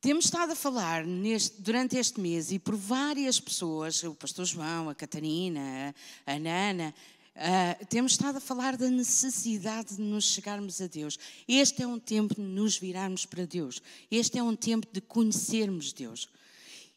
Temos 0.00 0.26
estado 0.26 0.52
a 0.52 0.54
falar 0.54 1.04
neste, 1.04 1.60
durante 1.60 1.96
este 1.96 2.20
mês 2.20 2.52
e 2.52 2.58
por 2.60 2.76
várias 2.76 3.40
pessoas, 3.40 4.00
o 4.04 4.14
pastor 4.14 4.44
João, 4.44 4.88
a 4.88 4.94
Catarina, 4.94 5.92
a 6.24 6.38
Nana, 6.38 6.94
uh, 7.34 7.86
temos 7.86 8.12
estado 8.12 8.36
a 8.36 8.40
falar 8.40 8.76
da 8.76 8.88
necessidade 8.88 9.96
de 9.96 10.00
nos 10.00 10.26
chegarmos 10.26 10.80
a 10.80 10.86
Deus. 10.86 11.18
Este 11.48 11.82
é 11.82 11.86
um 11.86 11.98
tempo 11.98 12.36
de 12.36 12.40
nos 12.40 12.78
virarmos 12.78 13.26
para 13.26 13.44
Deus. 13.44 13.82
Este 14.08 14.38
é 14.38 14.42
um 14.42 14.54
tempo 14.54 14.86
de 14.92 15.00
conhecermos 15.00 15.92
Deus. 15.92 16.28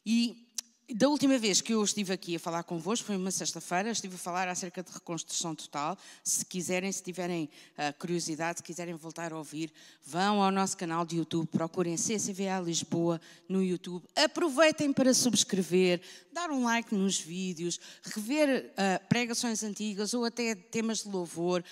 E 0.06 0.51
da 0.94 1.08
última 1.08 1.38
vez 1.38 1.62
que 1.62 1.74
eu 1.74 1.84
estive 1.84 2.12
aqui 2.14 2.36
a 2.36 2.40
falar 2.40 2.64
convosco, 2.64 3.06
foi 3.06 3.16
uma 3.16 3.32
sexta-feira, 3.32 3.92
estive 3.92 4.16
a 4.16 4.18
falar 4.18 4.48
acerca 4.48 4.84
de 4.84 4.92
reconstrução 4.92 5.56
total. 5.56 5.98
Se 6.24 6.46
quiserem, 6.46 6.92
se 6.92 7.02
tiverem 7.02 7.50
uh, 7.78 7.98
curiosidade, 8.00 8.60
se 8.60 8.64
quiserem 8.64 8.94
voltar 8.96 9.32
a 9.32 9.38
ouvir, 9.38 9.72
vão 10.06 10.42
ao 10.42 10.52
nosso 10.52 10.76
canal 10.76 11.06
de 11.06 11.18
YouTube, 11.18 11.48
procurem 11.48 11.96
CCVA 11.96 12.60
Lisboa 12.64 13.22
no 13.48 13.64
YouTube. 13.64 14.06
Aproveitem 14.16 14.92
para 14.92 15.14
subscrever, 15.14 16.02
dar 16.32 16.50
um 16.50 16.64
like 16.64 16.94
nos 16.94 17.20
vídeos, 17.20 17.80
rever 18.04 18.72
uh, 18.72 19.08
pregações 19.08 19.64
antigas 19.64 20.14
ou 20.14 20.26
até 20.26 20.56
temas 20.56 21.04
de 21.04 21.10
louvor, 21.10 21.64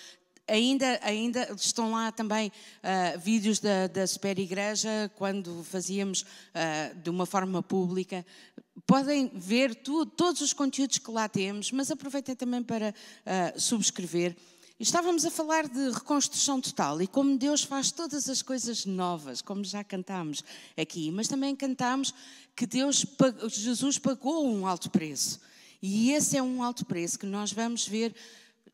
ainda, 0.50 0.98
ainda 1.02 1.48
estão 1.56 1.92
lá 1.92 2.10
também 2.10 2.48
uh, 2.48 3.18
vídeos 3.20 3.60
da, 3.60 3.86
da 3.86 4.06
Super 4.06 4.38
Igreja, 4.38 5.10
quando 5.16 5.62
fazíamos 5.64 6.22
uh, 6.22 6.94
de 7.00 7.08
uma 7.08 7.24
forma 7.24 7.62
pública. 7.62 8.26
Podem 8.86 9.30
ver 9.34 9.74
tudo, 9.74 10.10
todos 10.10 10.40
os 10.40 10.52
conteúdos 10.52 10.98
que 10.98 11.10
lá 11.10 11.28
temos, 11.28 11.70
mas 11.70 11.90
aproveitem 11.90 12.34
também 12.34 12.62
para 12.62 12.90
uh, 12.90 13.60
subscrever. 13.60 14.36
Estávamos 14.78 15.26
a 15.26 15.30
falar 15.30 15.68
de 15.68 15.90
reconstrução 15.90 16.58
total 16.58 17.02
e 17.02 17.06
como 17.06 17.36
Deus 17.36 17.62
faz 17.62 17.92
todas 17.92 18.28
as 18.30 18.40
coisas 18.40 18.86
novas, 18.86 19.42
como 19.42 19.62
já 19.62 19.84
cantámos 19.84 20.42
aqui, 20.74 21.10
mas 21.10 21.28
também 21.28 21.54
cantámos 21.54 22.14
que 22.56 22.66
Deus, 22.66 23.04
Jesus 23.48 23.98
pagou 23.98 24.46
um 24.46 24.66
alto 24.66 24.90
preço. 24.90 25.38
E 25.82 26.12
esse 26.12 26.36
é 26.36 26.42
um 26.42 26.62
alto 26.62 26.84
preço 26.86 27.18
que 27.18 27.26
nós 27.26 27.52
vamos 27.52 27.86
ver 27.86 28.14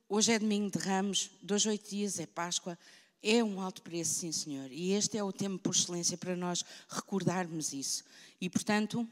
Hoje 0.08 0.30
é 0.30 0.38
domingo 0.38 0.70
de 0.70 0.78
ramos, 0.78 1.32
dois, 1.42 1.66
oito 1.66 1.90
dias 1.90 2.20
é 2.20 2.26
Páscoa. 2.26 2.78
É 3.20 3.42
um 3.42 3.60
alto 3.60 3.82
preço, 3.82 4.14
sim, 4.14 4.30
senhor. 4.30 4.70
E 4.70 4.92
este 4.92 5.18
é 5.18 5.24
o 5.24 5.32
tempo 5.32 5.58
por 5.58 5.74
excelência 5.74 6.16
para 6.16 6.36
nós 6.36 6.64
recordarmos 6.88 7.72
isso. 7.72 8.04
E, 8.40 8.48
portanto, 8.48 9.04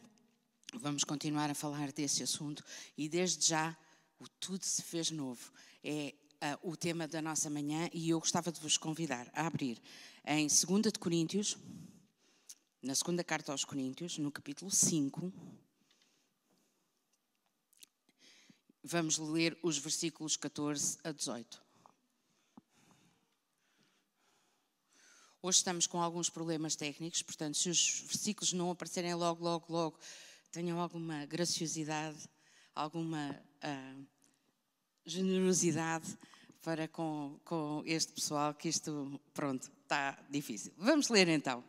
vamos 0.73 1.03
continuar 1.03 1.51
a 1.51 1.55
falar 1.55 1.91
desse 1.91 2.23
assunto. 2.23 2.65
E 2.97 3.09
desde 3.09 3.49
já, 3.49 3.77
o 4.21 4.29
tudo 4.39 4.65
se 4.65 4.83
fez 4.83 5.11
novo. 5.11 5.51
É 5.83 6.15
uh, 6.63 6.71
o 6.71 6.77
tema 6.77 7.09
da 7.09 7.21
nossa 7.21 7.51
manhã 7.51 7.91
e 7.93 8.11
eu 8.11 8.21
gostava 8.21 8.53
de 8.53 8.61
vos 8.61 8.79
convidar 8.79 9.29
a 9.35 9.49
abrir 9.49 9.83
em 10.25 10.47
2 10.47 10.93
de 10.93 10.99
Coríntios, 11.01 11.59
na 12.81 12.95
segunda 12.95 13.25
carta 13.25 13.51
aos 13.51 13.65
Coríntios, 13.65 14.17
no 14.19 14.31
capítulo 14.31 14.71
5. 14.71 15.33
Vamos 18.87 19.17
ler 19.17 19.57
os 19.63 19.79
versículos 19.79 20.37
14 20.37 20.99
a 21.03 21.11
18. 21.11 21.63
Hoje 25.41 25.57
estamos 25.57 25.87
com 25.87 26.03
alguns 26.03 26.29
problemas 26.29 26.77
técnicos, 26.77 27.23
portanto, 27.23 27.57
se 27.57 27.71
os 27.71 28.05
versículos 28.07 28.53
não 28.53 28.71
aparecerem 28.71 29.15
logo, 29.15 29.43
logo, 29.43 29.73
logo, 29.73 29.99
tenham 30.53 30.79
alguma 30.79 31.25
graciosidade, 31.25 32.29
alguma 32.75 33.31
uh, 33.65 34.07
generosidade 35.07 36.19
para 36.61 36.87
com, 36.87 37.41
com 37.43 37.83
este 37.87 38.13
pessoal, 38.13 38.53
que 38.53 38.69
isto, 38.69 39.19
pronto, 39.33 39.73
está 39.81 40.23
difícil. 40.29 40.75
Vamos 40.77 41.09
ler 41.09 41.29
então. 41.29 41.65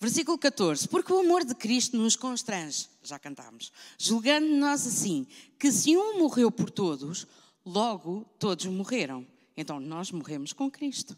Versículo 0.00 0.38
14: 0.38 0.88
Porque 0.88 1.12
o 1.12 1.18
amor 1.18 1.44
de 1.44 1.54
Cristo 1.54 1.96
nos 1.96 2.14
constrange, 2.14 2.88
já 3.02 3.18
cantámos, 3.18 3.72
julgando 3.98 4.46
nós 4.46 4.86
assim, 4.86 5.26
que 5.58 5.72
se 5.72 5.96
um 5.96 6.18
morreu 6.18 6.50
por 6.52 6.70
todos, 6.70 7.26
logo 7.66 8.24
todos 8.38 8.66
morreram. 8.66 9.26
Então 9.56 9.80
nós 9.80 10.12
morremos 10.12 10.52
com 10.52 10.70
Cristo. 10.70 11.16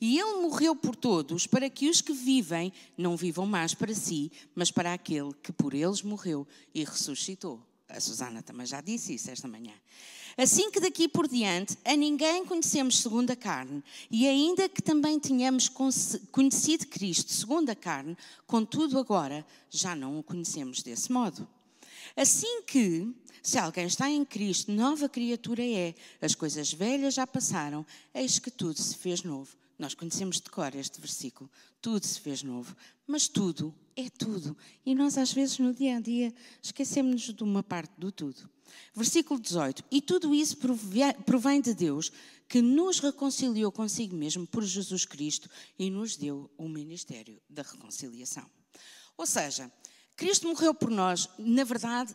E 0.00 0.18
Ele 0.18 0.40
morreu 0.40 0.74
por 0.74 0.96
todos, 0.96 1.46
para 1.46 1.68
que 1.68 1.88
os 1.88 2.00
que 2.00 2.12
vivem 2.12 2.72
não 2.96 3.16
vivam 3.16 3.44
mais 3.44 3.74
para 3.74 3.94
si, 3.94 4.32
mas 4.54 4.70
para 4.70 4.94
aquele 4.94 5.34
que 5.42 5.52
por 5.52 5.74
eles 5.74 6.00
morreu 6.00 6.46
e 6.74 6.84
ressuscitou. 6.84 7.60
A 7.94 8.00
Susana 8.00 8.42
também 8.42 8.66
já 8.66 8.80
disse 8.80 9.14
isso 9.14 9.30
esta 9.30 9.46
manhã. 9.46 9.72
Assim 10.36 10.68
que 10.68 10.80
daqui 10.80 11.06
por 11.06 11.28
diante 11.28 11.78
a 11.84 11.94
ninguém 11.94 12.44
conhecemos 12.44 13.00
segundo 13.00 13.30
a 13.30 13.36
carne, 13.36 13.84
e 14.10 14.26
ainda 14.26 14.68
que 14.68 14.82
também 14.82 15.20
tenhamos 15.20 15.70
conhecido 16.32 16.88
Cristo 16.88 17.32
segundo 17.32 17.70
a 17.70 17.74
carne, 17.76 18.18
contudo 18.48 18.98
agora 18.98 19.46
já 19.70 19.94
não 19.94 20.18
o 20.18 20.24
conhecemos 20.24 20.82
desse 20.82 21.12
modo. 21.12 21.46
Assim 22.16 22.62
que, 22.62 23.14
se 23.40 23.58
alguém 23.58 23.86
está 23.86 24.10
em 24.10 24.24
Cristo, 24.24 24.72
nova 24.72 25.08
criatura 25.08 25.62
é, 25.64 25.94
as 26.20 26.34
coisas 26.34 26.72
velhas 26.72 27.14
já 27.14 27.24
passaram, 27.26 27.86
eis 28.12 28.40
que 28.40 28.50
tudo 28.50 28.80
se 28.80 28.96
fez 28.96 29.22
novo. 29.22 29.56
Nós 29.78 29.94
conhecemos 29.94 30.40
de 30.40 30.50
cor 30.50 30.74
este 30.74 31.00
versículo. 31.00 31.50
Tudo 31.80 32.06
se 32.06 32.20
fez 32.20 32.42
novo, 32.42 32.76
mas 33.06 33.28
tudo 33.28 33.74
é 33.96 34.08
tudo. 34.08 34.56
E 34.84 34.94
nós, 34.94 35.18
às 35.18 35.32
vezes, 35.32 35.58
no 35.58 35.74
dia 35.74 35.96
a 35.96 36.00
dia, 36.00 36.32
esquecemos 36.62 37.22
de 37.22 37.42
uma 37.42 37.62
parte 37.62 37.92
do 37.98 38.12
tudo. 38.12 38.48
Versículo 38.94 39.40
18: 39.40 39.84
E 39.90 40.00
tudo 40.00 40.34
isso 40.34 40.56
provém 41.24 41.60
de 41.60 41.74
Deus, 41.74 42.10
que 42.48 42.62
nos 42.62 43.00
reconciliou 43.00 43.72
consigo 43.72 44.14
mesmo 44.14 44.46
por 44.46 44.62
Jesus 44.62 45.04
Cristo 45.04 45.48
e 45.78 45.90
nos 45.90 46.16
deu 46.16 46.50
o 46.56 46.68
ministério 46.68 47.40
da 47.48 47.62
reconciliação. 47.62 48.48
Ou 49.16 49.26
seja, 49.26 49.70
Cristo 50.16 50.48
morreu 50.48 50.74
por 50.74 50.90
nós, 50.90 51.28
na 51.38 51.64
verdade, 51.64 52.14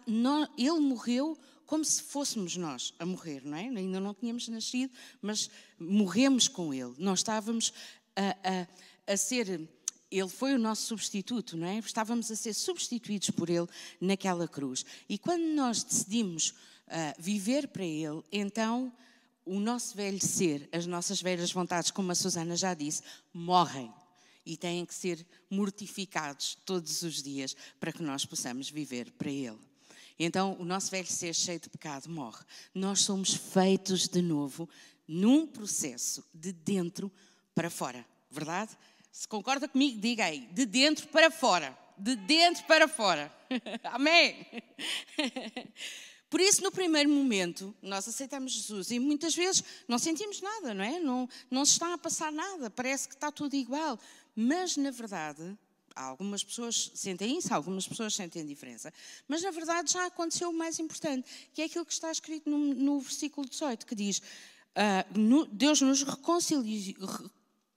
Ele 0.57 0.79
morreu 0.79 1.37
como 1.69 1.85
se 1.85 2.01
fôssemos 2.01 2.57
nós 2.57 2.95
a 2.97 3.05
morrer, 3.05 3.45
não 3.45 3.55
é? 3.55 3.69
Ainda 3.69 3.99
não 3.99 4.11
tínhamos 4.11 4.47
nascido, 4.47 4.91
mas 5.21 5.51
morremos 5.77 6.47
com 6.47 6.73
Ele. 6.73 6.95
Nós 6.97 7.19
estávamos 7.19 7.71
a, 8.15 8.65
a, 9.07 9.13
a 9.13 9.15
ser 9.15 9.69
ele 10.09 10.27
foi 10.27 10.55
o 10.55 10.57
nosso 10.57 10.87
substituto, 10.87 11.55
não 11.55 11.67
é? 11.67 11.77
Estávamos 11.77 12.31
a 12.31 12.35
ser 12.35 12.55
substituídos 12.55 13.29
por 13.29 13.51
Ele 13.51 13.67
naquela 14.01 14.47
cruz. 14.47 14.83
E 15.07 15.19
quando 15.19 15.43
nós 15.43 15.83
decidimos 15.83 16.49
uh, 16.49 17.13
viver 17.19 17.67
para 17.67 17.85
Ele, 17.85 18.23
então 18.31 18.91
o 19.45 19.59
nosso 19.59 19.95
velho 19.95 20.19
ser, 20.19 20.67
as 20.71 20.87
nossas 20.87 21.21
velhas 21.21 21.51
vontades, 21.51 21.91
como 21.91 22.11
a 22.11 22.15
Susana 22.15 22.55
já 22.55 22.73
disse, 22.73 23.03
morrem 23.31 23.93
e 24.43 24.57
têm 24.57 24.83
que 24.87 24.95
ser 24.95 25.23
mortificados 25.51 26.57
todos 26.65 27.03
os 27.03 27.21
dias 27.21 27.55
para 27.79 27.93
que 27.93 28.01
nós 28.01 28.25
possamos 28.25 28.71
viver 28.71 29.11
para 29.11 29.29
Ele. 29.29 29.68
Então, 30.19 30.57
o 30.59 30.65
nosso 30.65 30.91
velho 30.91 31.07
ser 31.07 31.33
cheio 31.33 31.61
de 31.61 31.69
pecado 31.69 32.09
morre. 32.09 32.43
Nós 32.75 33.01
somos 33.01 33.33
feitos 33.33 34.07
de 34.07 34.21
novo 34.21 34.67
num 35.07 35.47
processo 35.47 36.23
de 36.33 36.51
dentro 36.51 37.09
para 37.55 37.69
fora, 37.69 38.05
verdade? 38.29 38.77
Se 39.11 39.27
concorda 39.27 39.67
comigo, 39.67 39.99
diga 39.99 40.25
aí, 40.25 40.41
de 40.51 40.65
dentro 40.65 41.07
para 41.07 41.31
fora. 41.31 41.77
De 41.97 42.15
dentro 42.15 42.63
para 42.65 42.87
fora. 42.87 43.33
Amém? 43.83 44.45
Por 46.29 46.39
isso, 46.39 46.61
no 46.63 46.71
primeiro 46.71 47.09
momento, 47.09 47.75
nós 47.81 48.07
aceitamos 48.07 48.51
Jesus 48.51 48.91
e 48.91 48.99
muitas 48.99 49.33
vezes 49.33 49.63
não 49.87 49.97
sentimos 49.97 50.41
nada, 50.41 50.73
não 50.73 50.83
é? 50.83 50.99
Não, 50.99 51.27
não 51.49 51.65
se 51.65 51.71
está 51.73 51.93
a 51.93 51.97
passar 51.97 52.31
nada, 52.31 52.69
parece 52.69 53.07
que 53.07 53.15
está 53.15 53.31
tudo 53.31 53.55
igual. 53.55 53.99
Mas, 54.35 54.77
na 54.77 54.91
verdade, 54.91 55.57
algumas 55.95 56.43
pessoas 56.43 56.91
sentem 56.93 57.37
isso, 57.37 57.53
algumas 57.53 57.87
pessoas 57.87 58.13
sentem 58.13 58.45
diferença. 58.45 58.93
Mas, 59.27 59.41
na 59.41 59.51
verdade, 59.51 59.93
já 59.93 60.05
aconteceu 60.05 60.49
o 60.49 60.53
mais 60.53 60.79
importante, 60.79 61.29
que 61.53 61.61
é 61.61 61.65
aquilo 61.65 61.85
que 61.85 61.93
está 61.93 62.11
escrito 62.11 62.49
no, 62.49 62.57
no 62.57 62.99
versículo 62.99 63.47
18, 63.47 63.85
que 63.85 63.95
diz: 63.95 64.19
uh, 64.19 65.19
no, 65.19 65.45
Deus 65.45 65.81
nos 65.81 66.03
reconciliou 66.03 67.29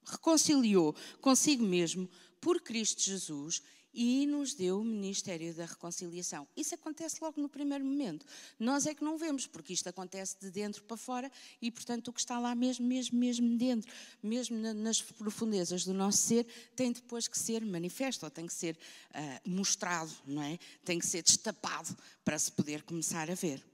reconciliou 0.04 0.94
consigo 1.20 1.64
mesmo 1.64 2.08
por 2.40 2.60
Cristo 2.60 3.00
Jesus 3.02 3.62
e 3.92 4.26
nos 4.26 4.54
deu 4.54 4.80
o 4.80 4.84
ministério 4.84 5.52
da 5.54 5.64
reconciliação. 5.64 6.46
Isso 6.56 6.74
acontece 6.74 7.18
logo 7.20 7.40
no 7.40 7.48
primeiro 7.48 7.84
momento. 7.84 8.24
Nós 8.58 8.86
é 8.86 8.94
que 8.94 9.04
não 9.04 9.18
vemos, 9.18 9.46
porque 9.46 9.72
isto 9.72 9.88
acontece 9.88 10.36
de 10.40 10.50
dentro 10.50 10.82
para 10.84 10.96
fora 10.96 11.30
e, 11.60 11.70
portanto, 11.70 12.08
o 12.08 12.12
que 12.12 12.20
está 12.20 12.38
lá 12.38 12.54
mesmo, 12.54 12.86
mesmo, 12.86 13.18
mesmo 13.18 13.56
dentro, 13.56 13.92
mesmo 14.22 14.56
nas 14.56 15.00
profundezas 15.00 15.84
do 15.84 15.92
nosso 15.92 16.18
ser, 16.18 16.46
tem 16.74 16.92
depois 16.92 17.28
que 17.28 17.38
ser 17.38 17.64
manifesto, 17.64 18.24
ou 18.24 18.30
tem 18.30 18.46
que 18.46 18.54
ser 18.54 18.76
uh, 19.10 19.50
mostrado, 19.50 20.12
não 20.26 20.42
é? 20.42 20.58
Tem 20.84 20.98
que 20.98 21.06
ser 21.06 21.22
destapado 21.22 21.96
para 22.24 22.38
se 22.38 22.50
poder 22.52 22.82
começar 22.82 23.30
a 23.30 23.34
ver. 23.34 23.71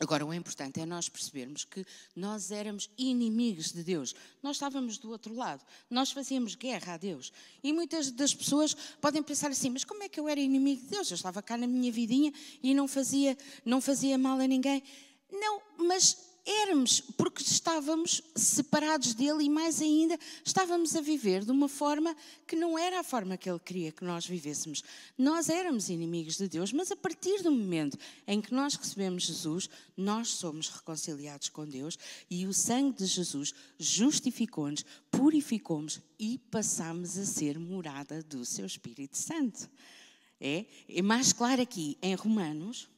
Agora, 0.00 0.26
o 0.26 0.34
importante 0.34 0.80
é 0.80 0.86
nós 0.86 1.08
percebermos 1.08 1.64
que 1.64 1.86
nós 2.16 2.50
éramos 2.50 2.90
inimigos 2.98 3.70
de 3.70 3.84
Deus. 3.84 4.14
Nós 4.42 4.56
estávamos 4.56 4.98
do 4.98 5.10
outro 5.10 5.34
lado. 5.34 5.64
Nós 5.88 6.10
fazíamos 6.10 6.56
guerra 6.56 6.94
a 6.94 6.96
Deus. 6.96 7.32
E 7.62 7.72
muitas 7.72 8.10
das 8.10 8.34
pessoas 8.34 8.74
podem 9.00 9.22
pensar 9.22 9.50
assim: 9.50 9.70
mas 9.70 9.84
como 9.84 10.02
é 10.02 10.08
que 10.08 10.18
eu 10.18 10.28
era 10.28 10.40
inimigo 10.40 10.82
de 10.82 10.88
Deus? 10.88 11.10
Eu 11.10 11.14
estava 11.14 11.40
cá 11.40 11.56
na 11.56 11.66
minha 11.66 11.92
vidinha 11.92 12.32
e 12.62 12.74
não 12.74 12.88
fazia, 12.88 13.38
não 13.64 13.80
fazia 13.80 14.18
mal 14.18 14.38
a 14.40 14.46
ninguém. 14.46 14.82
Não, 15.30 15.62
mas 15.78 16.23
éramos, 16.44 17.00
porque 17.00 17.42
estávamos 17.42 18.22
separados 18.36 19.14
dele 19.14 19.44
e 19.44 19.50
mais 19.50 19.80
ainda, 19.80 20.18
estávamos 20.44 20.94
a 20.94 21.00
viver 21.00 21.44
de 21.44 21.50
uma 21.50 21.68
forma 21.68 22.14
que 22.46 22.54
não 22.54 22.78
era 22.78 23.00
a 23.00 23.04
forma 23.04 23.36
que 23.36 23.48
ele 23.48 23.58
queria 23.58 23.92
que 23.92 24.04
nós 24.04 24.26
vivêssemos. 24.26 24.82
Nós 25.16 25.48
éramos 25.48 25.88
inimigos 25.88 26.36
de 26.36 26.48
Deus, 26.48 26.72
mas 26.72 26.92
a 26.92 26.96
partir 26.96 27.42
do 27.42 27.50
momento 27.50 27.98
em 28.26 28.40
que 28.40 28.52
nós 28.52 28.74
recebemos 28.74 29.24
Jesus, 29.24 29.70
nós 29.96 30.28
somos 30.28 30.68
reconciliados 30.68 31.48
com 31.48 31.66
Deus 31.66 31.98
e 32.30 32.46
o 32.46 32.52
sangue 32.52 32.98
de 32.98 33.06
Jesus 33.06 33.54
justificou-nos, 33.78 34.84
purificou-nos 35.10 36.00
e 36.18 36.38
passamos 36.50 37.16
a 37.16 37.24
ser 37.24 37.58
morada 37.58 38.22
do 38.22 38.44
seu 38.44 38.66
Espírito 38.66 39.16
Santo. 39.16 39.68
É, 40.38 40.66
é 40.88 41.00
mais 41.00 41.32
claro 41.32 41.62
aqui 41.62 41.96
em 42.02 42.14
Romanos, 42.14 42.88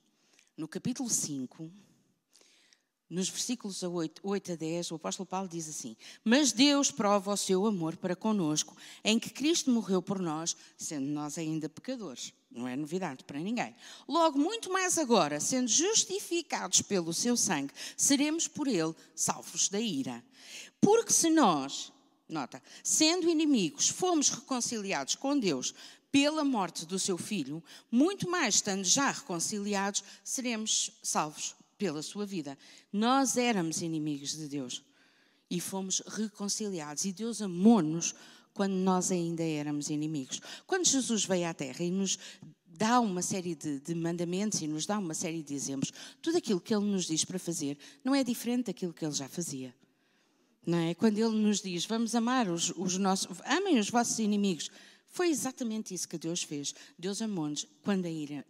no 0.57 0.67
capítulo 0.67 1.09
5 1.09 1.86
nos 3.09 3.29
versículos 3.29 3.83
8, 3.83 4.21
8 4.23 4.53
a 4.53 4.57
10, 4.57 4.91
o 4.91 4.95
apóstolo 4.97 5.27
Paulo 5.27 5.49
diz 5.49 5.69
assim: 5.69 5.97
Mas 6.25 6.53
Deus 6.53 6.91
prova 6.91 7.33
o 7.33 7.37
seu 7.37 7.65
amor 7.67 7.97
para 7.97 8.17
conosco, 8.17 8.77
em 9.05 9.19
que 9.19 9.31
Cristo 9.31 9.71
morreu 9.71 10.03
por 10.03 10.21
nós, 10.21 10.57
sendo 10.77 11.07
nós 11.07 11.39
ainda 11.39 11.69
pecadores. 11.69 12.33
Não 12.51 12.67
é 12.67 12.75
novidade 12.75 13.23
para 13.23 13.39
ninguém. 13.39 13.75
Logo, 14.09 14.39
muito 14.39 14.73
mais 14.73 14.99
agora, 14.99 15.39
sendo 15.39 15.69
justificados 15.69 16.83
pelo 16.83 17.13
seu 17.13 17.37
sangue, 17.37 17.73
seremos 17.97 18.49
por 18.49 18.67
ele 18.67 18.95
salvos 19.15 19.69
da 19.69 19.81
ira. 19.81 20.25
Porque 20.81 21.13
se 21.13 21.29
nós, 21.31 21.93
nota, 22.29 22.63
sendo 22.83 23.29
inimigos, 23.29 23.89
fomos 23.89 24.31
reconciliados 24.31 25.15
com 25.15 25.39
Deus 25.39 25.75
pela 26.11 26.45
morte 26.45 26.87
do 26.87 26.99
seu 26.99 27.19
filho, 27.19 27.63
muito 27.91 28.29
mais 28.29 28.57
estando 28.57 28.85
já 28.85 29.11
reconciliados, 29.11 30.03
seremos 30.25 30.91
salvos 31.03 31.55
pela 31.79 32.03
sua 32.03 32.27
vida. 32.27 32.57
Nós 32.93 33.37
éramos 33.37 33.83
inimigos 33.83 34.37
de 34.37 34.49
Deus 34.49 34.83
e 35.51 35.61
fomos 35.61 36.03
reconciliados. 36.07 37.05
E 37.05 37.13
Deus 37.13 37.41
amou-nos 37.41 38.15
quando 38.53 38.73
nós 38.73 39.13
ainda 39.13 39.43
éramos 39.43 39.91
inimigos. 39.91 40.41
Quando 40.67 40.87
Jesus 40.87 41.25
veio 41.25 41.49
à 41.49 41.55
Terra 41.55 41.85
e 41.85 41.91
nos 41.91 42.19
dá 42.67 43.01
uma 43.01 43.23
série 43.23 43.55
de, 43.55 43.81
de, 43.81 43.95
mandamentos 43.95 44.61
e 44.61 44.67
nos 44.67 44.87
dá 44.87 44.99
uma 44.99 45.15
série 45.15 45.43
de 45.43 45.55
exemplos, 45.55 45.93
tudo 46.21 46.39
aquilo 46.39 46.61
que 46.61 46.75
Ele 46.75 46.85
nos 46.85 47.07
diz 47.07 47.25
para 47.25 47.39
fazer 47.39 47.79
não 48.05 48.15
é 48.15 48.23
diferente 48.25 48.67
daquilo 48.67 48.93
que 48.93 49.05
Ele 49.05 49.15
já 49.15 49.29
fazia. 49.29 49.75
Não 50.67 50.79
é? 50.79 50.95
Quando 50.95 51.19
Ele 51.19 51.37
nos 51.37 51.61
diz, 51.61 51.85
vamos 51.87 52.15
amar 52.15 52.49
os, 52.49 52.71
os 52.77 52.99
nossos, 52.99 53.39
amem 53.45 53.79
os 53.79 53.89
vossos 53.89 54.19
inimigos, 54.19 54.71
foi 55.09 55.29
exatamente 55.31 55.95
isso 55.95 56.09
que 56.09 56.19
Deus 56.19 56.43
fez. 56.43 56.75
Deus 56.99 57.23
amou-nos 57.23 57.67
quando 57.83 58.05
ainda, 58.05 58.45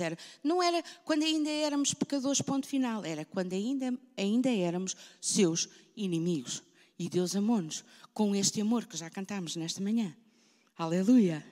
era. 0.00 0.18
Não 0.42 0.62
era 0.62 0.82
quando 1.04 1.22
ainda 1.22 1.48
éramos 1.48 1.94
pecadores, 1.94 2.40
ponto 2.40 2.66
final. 2.66 3.04
Era 3.04 3.24
quando 3.24 3.52
ainda, 3.52 3.96
ainda 4.16 4.50
éramos 4.50 4.96
seus 5.20 5.68
inimigos. 5.96 6.62
E 6.98 7.08
Deus 7.08 7.36
amou-nos 7.36 7.84
com 8.12 8.34
este 8.34 8.60
amor 8.60 8.84
que 8.86 8.96
já 8.96 9.08
cantamos 9.08 9.54
nesta 9.54 9.80
manhã. 9.80 10.12
Aleluia! 10.76 11.44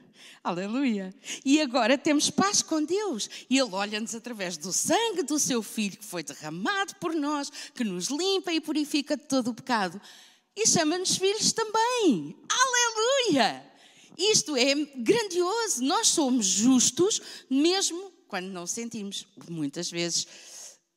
Aleluia! 0.42 1.14
E 1.44 1.60
agora 1.60 1.96
temos 1.96 2.30
paz 2.30 2.62
com 2.62 2.82
Deus. 2.82 3.30
E 3.48 3.58
Ele 3.58 3.70
olha-nos 3.70 4.14
através 4.14 4.56
do 4.56 4.72
sangue 4.72 5.22
do 5.22 5.38
seu 5.38 5.62
Filho 5.62 5.96
que 5.96 6.04
foi 6.04 6.24
derramado 6.24 6.96
por 6.96 7.14
nós, 7.14 7.50
que 7.72 7.84
nos 7.84 8.08
limpa 8.08 8.52
e 8.52 8.60
purifica 8.60 9.16
de 9.16 9.24
todo 9.24 9.50
o 9.50 9.54
pecado. 9.54 10.00
E 10.56 10.66
chama-nos 10.66 11.16
filhos 11.16 11.52
também. 11.52 12.36
Aleluia! 12.48 13.75
Isto 14.16 14.56
é 14.56 14.74
grandioso. 14.74 15.82
Nós 15.82 16.08
somos 16.08 16.46
justos 16.46 17.20
mesmo 17.50 18.12
quando 18.28 18.46
não 18.46 18.66
sentimos. 18.66 19.26
Muitas 19.48 19.90
vezes 19.90 20.26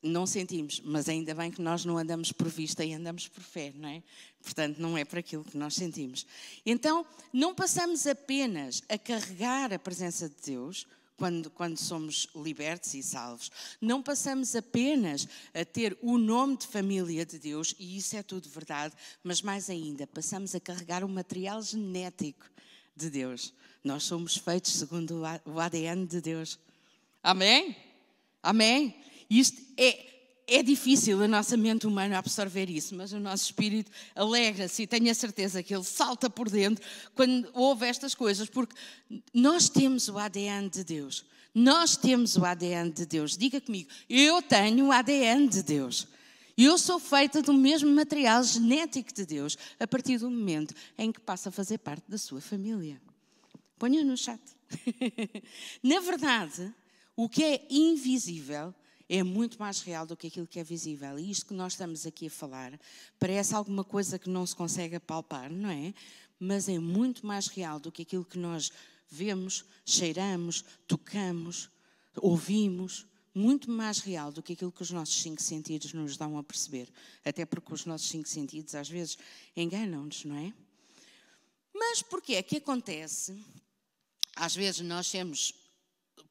não 0.01 0.25
sentimos, 0.25 0.79
mas 0.83 1.09
ainda 1.09 1.35
bem 1.35 1.51
que 1.51 1.61
nós 1.61 1.83
não 1.83 1.97
andamos 1.97 2.31
por 2.31 2.47
vista 2.47 2.85
e 2.85 2.93
andamos 2.93 3.27
por 3.27 3.43
fé, 3.43 3.73
não 3.75 3.89
é? 3.89 4.01
Portanto, 4.41 4.77
não 4.79 4.97
é 4.97 5.03
por 5.03 5.19
aquilo 5.19 5.43
que 5.43 5.57
nós 5.57 5.75
sentimos. 5.75 6.25
Então, 6.65 7.05
não 7.33 7.53
passamos 7.53 8.07
apenas 8.07 8.81
a 8.87 8.97
carregar 8.97 9.73
a 9.73 9.79
presença 9.79 10.29
de 10.29 10.35
Deus, 10.45 10.87
quando, 11.17 11.49
quando, 11.49 11.77
somos 11.77 12.29
libertos 12.33 12.93
e 12.93 13.03
salvos. 13.03 13.51
Não 13.81 14.01
passamos 14.01 14.55
apenas 14.55 15.27
a 15.53 15.65
ter 15.65 15.97
o 16.01 16.17
nome 16.17 16.55
de 16.55 16.67
família 16.67 17.25
de 17.25 17.37
Deus, 17.37 17.75
e 17.77 17.97
isso 17.97 18.15
é 18.15 18.23
tudo 18.23 18.47
verdade, 18.47 18.95
mas 19.21 19.41
mais 19.41 19.69
ainda, 19.69 20.07
passamos 20.07 20.55
a 20.55 20.61
carregar 20.61 21.03
o 21.03 21.09
material 21.09 21.61
genético 21.61 22.45
de 22.99 23.09
Deus. 23.09 23.53
Nós 23.83 24.03
somos 24.03 24.35
feitos 24.35 24.73
segundo 24.73 25.23
o 25.45 25.59
ADN 25.59 26.05
de 26.05 26.19
Deus. 26.19 26.59
Amém? 27.23 27.75
Amém? 28.43 28.95
Isto 29.29 29.61
é, 29.77 30.05
é 30.47 30.61
difícil 30.61 31.23
a 31.23 31.27
nossa 31.27 31.55
mente 31.55 31.87
humana 31.87 32.17
absorver 32.17 32.69
isso, 32.69 32.93
mas 32.95 33.13
o 33.13 33.19
nosso 33.19 33.45
espírito 33.45 33.89
alegra-se 34.13 34.83
e 34.83 34.87
tenho 34.87 35.09
a 35.09 35.13
certeza 35.13 35.63
que 35.63 35.73
ele 35.73 35.83
salta 35.83 36.29
por 36.29 36.49
dentro 36.49 36.83
quando 37.15 37.49
ouve 37.53 37.85
estas 37.85 38.13
coisas, 38.13 38.49
porque 38.49 38.75
nós 39.33 39.69
temos 39.69 40.09
o 40.09 40.17
ADN 40.17 40.69
de 40.69 40.83
Deus. 40.83 41.25
Nós 41.55 41.95
temos 41.95 42.35
o 42.35 42.45
ADN 42.45 42.91
de 42.91 43.05
Deus. 43.05 43.37
Diga 43.37 43.61
comigo, 43.61 43.89
eu 44.09 44.41
tenho 44.41 44.87
o 44.87 44.91
ADN 44.91 45.47
de 45.47 45.63
Deus. 45.63 46.07
Eu 46.61 46.77
sou 46.77 46.99
feita 46.99 47.41
do 47.41 47.53
mesmo 47.53 47.89
material 47.89 48.43
genético 48.43 49.13
de 49.13 49.25
Deus 49.25 49.57
a 49.79 49.87
partir 49.87 50.17
do 50.17 50.29
momento 50.29 50.75
em 50.97 51.09
que 51.09 51.21
passa 51.21 51.47
a 51.47 51.51
fazer 51.53 51.77
parte 51.77 52.03
da 52.11 52.17
sua 52.17 52.41
família. 52.41 53.01
Ponha 53.77 54.03
no 54.03 54.17
chat. 54.17 54.41
Na 55.81 56.01
verdade, 56.01 56.75
o 57.15 57.29
que 57.29 57.45
é 57.45 57.65
invisível 57.69 58.75
é 59.07 59.23
muito 59.23 59.57
mais 59.57 59.79
real 59.79 60.05
do 60.05 60.17
que 60.17 60.27
aquilo 60.27 60.45
que 60.45 60.59
é 60.59 60.63
visível. 60.65 61.17
E 61.17 61.31
isto 61.31 61.45
que 61.45 61.53
nós 61.53 61.71
estamos 61.71 62.05
aqui 62.05 62.27
a 62.27 62.29
falar 62.29 62.77
parece 63.17 63.55
alguma 63.55 63.85
coisa 63.85 64.19
que 64.19 64.29
não 64.29 64.45
se 64.45 64.53
consegue 64.53 64.97
apalpar, 64.97 65.49
não 65.49 65.69
é? 65.69 65.93
Mas 66.37 66.67
é 66.67 66.77
muito 66.77 67.25
mais 67.25 67.47
real 67.47 67.79
do 67.79 67.89
que 67.89 68.01
aquilo 68.01 68.25
que 68.25 68.37
nós 68.37 68.69
vemos, 69.09 69.63
cheiramos, 69.85 70.65
tocamos, 70.85 71.69
ouvimos 72.17 73.07
muito 73.33 73.69
mais 73.69 73.99
real 73.99 74.31
do 74.31 74.41
que 74.41 74.53
aquilo 74.53 74.71
que 74.71 74.81
os 74.81 74.91
nossos 74.91 75.21
cinco 75.21 75.41
sentidos 75.41 75.93
nos 75.93 76.17
dão 76.17 76.37
a 76.37 76.43
perceber. 76.43 76.89
Até 77.23 77.45
porque 77.45 77.73
os 77.73 77.85
nossos 77.85 78.09
cinco 78.09 78.27
sentidos 78.27 78.75
às 78.75 78.89
vezes 78.89 79.17
enganam-nos, 79.55 80.25
não 80.25 80.35
é? 80.35 80.53
Mas 81.73 82.01
porquê 82.01 82.35
é 82.35 82.43
que 82.43 82.57
acontece? 82.57 83.37
Às 84.35 84.55
vezes 84.55 84.81
nós 84.81 85.07
sermos 85.07 85.53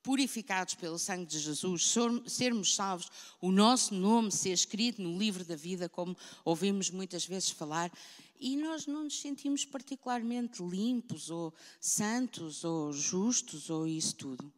purificados 0.02 0.74
pelo 0.74 0.98
sangue 0.98 1.26
de 1.26 1.38
Jesus, 1.38 1.94
sermos 2.26 2.74
salvos, 2.74 3.10
o 3.40 3.50
nosso 3.50 3.94
nome 3.94 4.30
ser 4.30 4.50
escrito 4.50 5.02
no 5.02 5.18
livro 5.18 5.44
da 5.44 5.56
vida, 5.56 5.88
como 5.88 6.16
ouvimos 6.44 6.90
muitas 6.90 7.26
vezes 7.26 7.50
falar, 7.50 7.92
e 8.40 8.56
nós 8.56 8.86
não 8.86 9.04
nos 9.04 9.20
sentimos 9.20 9.64
particularmente 9.64 10.62
limpos 10.62 11.28
ou 11.30 11.52
santos 11.80 12.64
ou 12.64 12.92
justos 12.92 13.68
ou 13.68 13.86
isso 13.86 14.14
tudo 14.14 14.52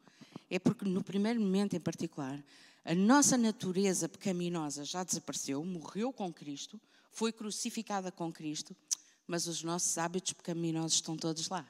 é 0.50 0.59
porque 0.59 0.85
no 0.85 1.02
primeiro 1.02 1.40
momento 1.40 1.75
em 1.75 1.80
particular, 1.80 2.42
a 2.85 2.95
nossa 2.95 3.38
natureza 3.38 4.09
pecaminosa 4.09 4.85
já 4.85 5.04
desapareceu, 5.04 5.64
morreu 5.64 6.12
com 6.12 6.33
Cristo, 6.33 6.80
foi 7.12 7.33
crucificada 7.33 8.11
com 8.11 8.33
Cristo, 8.33 8.75
mas 9.26 9.47
os 9.47 9.62
nossos 9.62 9.97
hábitos 9.97 10.33
pecaminosos 10.33 10.95
estão 10.95 11.16
todos 11.16 11.49
lá. 11.49 11.66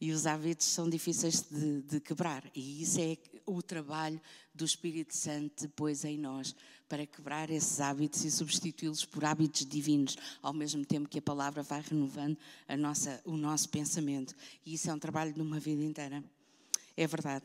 E 0.00 0.12
os 0.12 0.26
hábitos 0.26 0.66
são 0.66 0.88
difíceis 0.88 1.42
de, 1.42 1.82
de, 1.82 2.00
quebrar. 2.00 2.42
E 2.54 2.82
isso 2.82 2.98
é 3.00 3.18
o 3.44 3.60
trabalho 3.60 4.18
do 4.54 4.64
Espírito 4.64 5.14
Santo 5.14 5.64
depois 5.64 6.04
em 6.04 6.16
nós, 6.16 6.56
para 6.88 7.06
quebrar 7.06 7.50
esses 7.50 7.80
hábitos 7.80 8.24
e 8.24 8.30
substituí-los 8.30 9.04
por 9.04 9.24
hábitos 9.26 9.66
divinos, 9.66 10.16
ao 10.42 10.54
mesmo 10.54 10.84
tempo 10.86 11.08
que 11.08 11.18
a 11.18 11.22
palavra 11.22 11.62
vai 11.62 11.82
renovando 11.82 12.36
nossa, 12.78 13.20
o 13.26 13.36
nosso 13.36 13.68
pensamento. 13.68 14.34
E 14.64 14.74
isso 14.74 14.90
é 14.90 14.94
um 14.94 14.98
trabalho 14.98 15.34
de 15.34 15.40
uma 15.42 15.60
vida 15.60 15.84
inteira. 15.84 16.24
É 16.96 17.06
verdade. 17.06 17.44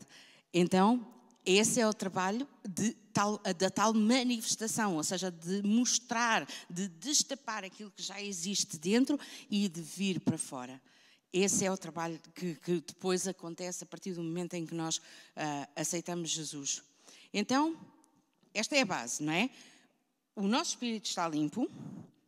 Então, 0.58 1.06
esse 1.44 1.78
é 1.82 1.86
o 1.86 1.92
trabalho 1.92 2.48
tal, 3.12 3.36
da 3.36 3.68
tal 3.68 3.92
manifestação, 3.92 4.96
ou 4.96 5.04
seja, 5.04 5.30
de 5.30 5.62
mostrar, 5.62 6.48
de 6.70 6.88
destapar 6.88 7.62
aquilo 7.62 7.90
que 7.90 8.02
já 8.02 8.22
existe 8.22 8.78
dentro 8.78 9.20
e 9.50 9.68
de 9.68 9.82
vir 9.82 10.18
para 10.18 10.38
fora. 10.38 10.80
Esse 11.30 11.66
é 11.66 11.70
o 11.70 11.76
trabalho 11.76 12.18
que, 12.34 12.54
que 12.54 12.80
depois 12.80 13.28
acontece 13.28 13.84
a 13.84 13.86
partir 13.86 14.14
do 14.14 14.22
momento 14.22 14.54
em 14.54 14.64
que 14.64 14.74
nós 14.74 14.96
uh, 14.96 15.02
aceitamos 15.76 16.30
Jesus. 16.30 16.82
Então, 17.34 17.78
esta 18.54 18.76
é 18.76 18.80
a 18.80 18.86
base, 18.86 19.22
não 19.22 19.34
é? 19.34 19.50
O 20.34 20.48
nosso 20.48 20.70
espírito 20.70 21.04
está 21.04 21.28
limpo, 21.28 21.70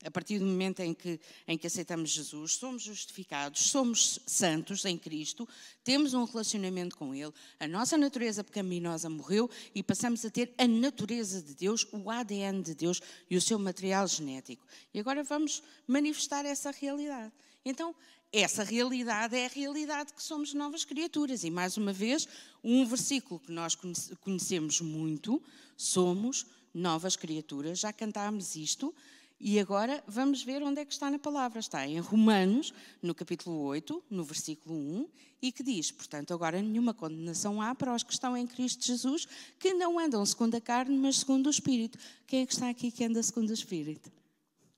a 0.05 0.11
partir 0.11 0.39
do 0.39 0.47
momento 0.47 0.81
em 0.81 0.95
que, 0.95 1.19
em 1.47 1.59
que 1.59 1.67
aceitamos 1.67 2.11
Jesus, 2.11 2.53
somos 2.53 2.83
justificados, 2.83 3.63
somos 3.63 4.21
santos 4.27 4.85
em 4.85 4.97
Cristo, 4.97 5.49
temos 5.83 6.15
um 6.15 6.25
relacionamento 6.25 6.97
com 6.97 7.15
Ele, 7.15 7.33
a 7.59 7.67
nossa 7.67 7.97
natureza 7.97 8.45
pecaminosa 8.45 9.11
morreu 9.11 9.51
e 9.75 9.83
passamos 9.83 10.25
a 10.25 10.31
ter 10.31 10.55
a 10.57 10.69
natureza 10.69 11.43
de 11.43 11.55
Deus, 11.55 11.87
o 11.93 12.11
ADN 12.11 12.63
de 12.63 12.75
Deus 12.75 13.01
e 13.29 13.37
o 13.37 13.41
seu 13.41 13.59
material 13.59 14.07
genético. 14.07 14.65
E 14.95 15.01
agora 15.01 15.25
vamos 15.25 15.63
manifestar 15.87 16.45
essa 16.45 16.71
realidade. 16.71 17.33
Então, 17.65 17.95
essa 18.33 18.63
realidade 18.63 19.37
é 19.37 19.47
a 19.47 19.49
realidade 19.49 20.13
que 20.13 20.23
somos 20.23 20.53
novas 20.53 20.85
criaturas. 20.85 21.45
E 21.45 21.51
mais 21.51 21.77
uma 21.77 21.93
vez, 21.93 22.29
um 22.63 22.85
versículo 22.85 23.41
que 23.41 23.51
nós 23.51 23.75
conhecemos 24.21 24.81
muito: 24.81 25.43
somos 25.77 26.47
novas 26.73 27.17
criaturas, 27.17 27.79
já 27.79 27.93
cantámos 27.93 28.55
isto, 28.55 28.95
e 29.41 29.61
agora 29.61 30.03
vamos 30.07 30.43
ver 30.43 30.63
onde 30.63 30.81
é 30.81 30.85
que 30.85 30.93
está 30.93 31.11
na 31.11 31.19
palavra. 31.19 31.61
Está 31.61 31.87
em 31.87 32.01
Romanos, 32.01 32.73
no 33.01 33.15
capítulo 33.15 33.61
8, 33.61 34.05
no 34.11 34.25
versículo 34.25 34.75
1, 34.75 35.09
e 35.41 35.53
que 35.53 35.63
diz: 35.63 35.93
Portanto, 35.93 36.35
agora 36.35 36.61
nenhuma 36.61 36.93
condenação 36.93 37.63
há 37.63 37.75
para 37.75 37.95
os 37.95 38.03
que 38.03 38.13
estão 38.13 38.37
em 38.37 38.47
Cristo 38.47 38.85
Jesus, 38.85 39.29
que 39.59 39.73
não 39.75 39.99
andam 39.99 40.25
segundo 40.27 40.57
a 40.57 40.61
carne, 40.61 40.97
mas 40.97 41.19
segundo 41.19 41.47
o 41.47 41.51
Espírito. 41.51 41.99
Quem 42.27 42.43
é 42.43 42.47
que 42.47 42.53
está 42.53 42.69
aqui 42.69 42.91
que 42.91 43.05
anda 43.05 43.23
segundo 43.23 43.51
o 43.51 43.55
Espírito? 43.55 44.11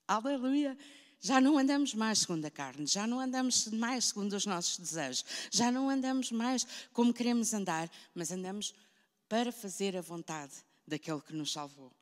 Aleluia! 0.07 0.76
Já 1.23 1.40
não 1.40 1.59
andamos 1.59 1.95
mais 1.95 2.21
segundo 2.21 2.45
a 2.47 2.50
carne, 2.50 2.87
já 2.87 3.07
não 3.07 3.21
andamos 3.21 3.67
mais 3.69 4.07
segundo 4.07 4.33
os 4.35 4.47
nossos 4.47 4.79
desejos, 4.79 5.23
já 5.50 5.71
não 5.71 5.90
andamos 5.90 6.33
mais 6.33 6.67
como 6.95 7.12
queremos 7.12 7.52
andar, 7.52 7.90
mas 8.14 8.31
andamos 8.31 8.75
para 9.29 9.52
fazer 9.52 9.97
a 9.97 10.00
vontade 10.00 10.55
daquele 10.87 11.21
que 11.21 11.35
nos 11.35 11.52
salvou. 11.52 11.93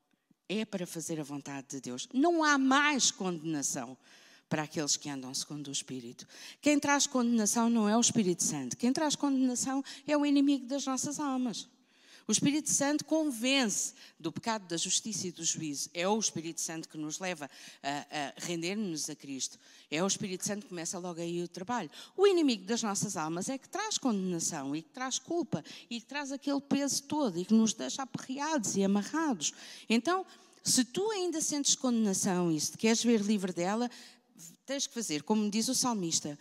É 0.49 0.65
para 0.65 0.87
fazer 0.87 1.21
a 1.21 1.25
vontade 1.25 1.67
de 1.69 1.81
Deus. 1.81 2.09
Não 2.13 2.43
há 2.43 2.57
mais 2.57 3.11
condenação 3.11 3.97
para 4.49 4.63
aqueles 4.63 4.97
que 4.97 5.11
andam 5.11 5.33
segundo 5.35 5.69
o 5.69 5.73
Espírito. 5.73 6.27
Quem 6.61 6.79
traz 6.79 7.07
condenação 7.07 7.69
não 7.69 7.89
é 7.89 7.97
o 7.97 8.01
Espírito 8.01 8.43
Santo, 8.43 8.77
quem 8.77 8.93
traz 8.93 9.15
condenação 9.15 9.85
é 10.07 10.17
o 10.17 10.25
inimigo 10.25 10.67
das 10.67 10.87
nossas 10.87 11.21
almas. 11.21 11.69
O 12.29 12.33
Espírito 12.33 12.69
Santo 12.69 13.07
convence 13.07 13.95
do 14.21 14.31
pecado, 14.31 14.69
da 14.69 14.77
justiça 14.77 15.27
e 15.27 15.33
do 15.33 15.43
juízo. 15.43 15.89
É 15.95 16.07
o 16.07 16.19
Espírito 16.19 16.61
Santo 16.61 16.87
que 16.87 16.99
nos 16.99 17.19
leva 17.19 17.51
a, 17.83 17.89
a 17.89 18.35
render-nos 18.37 19.09
a 19.09 19.17
Cristo. 19.17 19.59
É 19.91 20.05
o 20.05 20.07
Espírito 20.07 20.47
Santo 20.47 20.65
que 20.65 20.69
começa 20.69 20.99
logo 20.99 21.23
aí 21.23 21.43
o 21.43 21.49
trabalho. 21.49 21.91
O 22.15 22.27
inimigo 22.27 22.67
das 22.67 22.83
nossas 22.83 23.17
almas 23.17 23.49
é 23.49 23.57
que 23.57 23.67
traz 23.67 23.97
condenação 23.97 24.77
e 24.77 24.83
que 24.83 24.91
traz 24.91 25.19
culpa 25.19 25.65
e 25.89 26.03
que 26.03 26.07
traz 26.07 26.31
aquele 26.31 26.61
peso 26.61 27.03
todo 27.05 27.39
e 27.39 27.47
que 27.47 27.55
nos 27.55 27.73
deixa 27.73 28.03
aperreados 28.03 28.77
e 28.77 28.85
amarrados. 28.85 29.55
Então, 29.89 30.27
se 30.63 30.85
tu 30.85 31.11
ainda 31.11 31.41
sentes 31.41 31.75
condenação 31.75 32.53
e 32.53 32.61
se 32.61 32.77
queres 32.77 33.03
ver 33.03 33.23
livre 33.23 33.55
dela, 33.55 33.91
tens 34.67 34.87
que 34.87 34.93
fazer, 34.93 35.23
como 35.23 35.51
diz 35.51 35.67
o 35.69 35.75
salmista, 35.75 36.39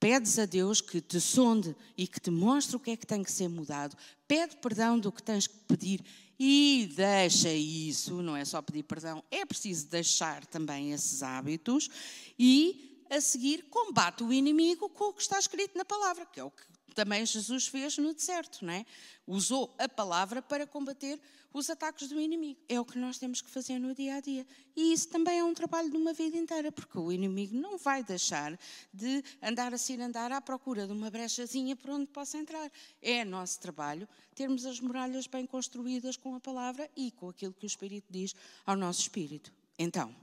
pedes 0.00 0.38
a 0.38 0.46
Deus 0.46 0.80
que 0.80 1.00
te 1.00 1.20
sonde 1.20 1.76
e 1.96 2.06
que 2.06 2.18
te 2.18 2.30
mostre 2.30 2.74
o 2.74 2.80
que 2.80 2.90
é 2.90 2.96
que 2.96 3.06
tem 3.06 3.22
que 3.22 3.30
ser 3.30 3.48
mudado, 3.48 3.94
pede 4.26 4.56
perdão 4.56 4.98
do 4.98 5.12
que 5.12 5.22
tens 5.22 5.46
que 5.46 5.56
pedir 5.68 6.02
e 6.38 6.90
deixa 6.96 7.52
isso, 7.52 8.22
não 8.22 8.34
é 8.34 8.46
só 8.46 8.62
pedir 8.62 8.82
perdão, 8.84 9.22
é 9.30 9.44
preciso 9.44 9.86
deixar 9.88 10.46
também 10.46 10.92
esses 10.92 11.22
hábitos 11.22 11.90
e 12.38 13.04
a 13.10 13.20
seguir 13.20 13.64
combate 13.64 14.24
o 14.24 14.32
inimigo 14.32 14.88
com 14.88 15.10
o 15.10 15.12
que 15.12 15.20
está 15.20 15.38
escrito 15.38 15.76
na 15.76 15.84
palavra, 15.84 16.24
que 16.24 16.40
é 16.40 16.44
o 16.44 16.50
que 16.50 16.62
também 16.94 17.24
Jesus 17.24 17.66
fez 17.66 17.96
no 17.98 18.14
deserto, 18.14 18.64
não 18.64 18.72
é? 18.72 18.84
Usou 19.26 19.74
a 19.78 19.88
palavra 19.88 20.42
para 20.42 20.66
combater 20.66 21.20
os 21.52 21.68
ataques 21.68 22.08
do 22.08 22.20
inimigo. 22.20 22.60
É 22.68 22.78
o 22.80 22.84
que 22.84 22.98
nós 22.98 23.18
temos 23.18 23.40
que 23.40 23.50
fazer 23.50 23.78
no 23.78 23.94
dia 23.94 24.16
a 24.16 24.20
dia. 24.20 24.46
E 24.76 24.92
isso 24.92 25.08
também 25.08 25.38
é 25.38 25.44
um 25.44 25.54
trabalho 25.54 25.90
de 25.90 25.96
uma 25.96 26.12
vida 26.12 26.36
inteira, 26.36 26.70
porque 26.70 26.98
o 26.98 27.10
inimigo 27.10 27.56
não 27.56 27.76
vai 27.76 28.02
deixar 28.02 28.58
de 28.92 29.22
andar 29.42 29.74
assim, 29.74 30.00
andar 30.00 30.32
à 30.32 30.40
procura 30.40 30.86
de 30.86 30.92
uma 30.92 31.10
brechazinha 31.10 31.74
por 31.76 31.90
onde 31.90 32.06
possa 32.06 32.38
entrar. 32.38 32.70
É 33.02 33.24
nosso 33.24 33.60
trabalho 33.60 34.08
termos 34.34 34.64
as 34.64 34.80
muralhas 34.80 35.26
bem 35.26 35.46
construídas 35.46 36.16
com 36.16 36.34
a 36.34 36.40
palavra 36.40 36.88
e 36.96 37.10
com 37.10 37.28
aquilo 37.28 37.52
que 37.52 37.66
o 37.66 37.68
Espírito 37.68 38.06
diz 38.10 38.34
ao 38.64 38.76
nosso 38.76 39.00
espírito. 39.00 39.52
Então, 39.78 40.14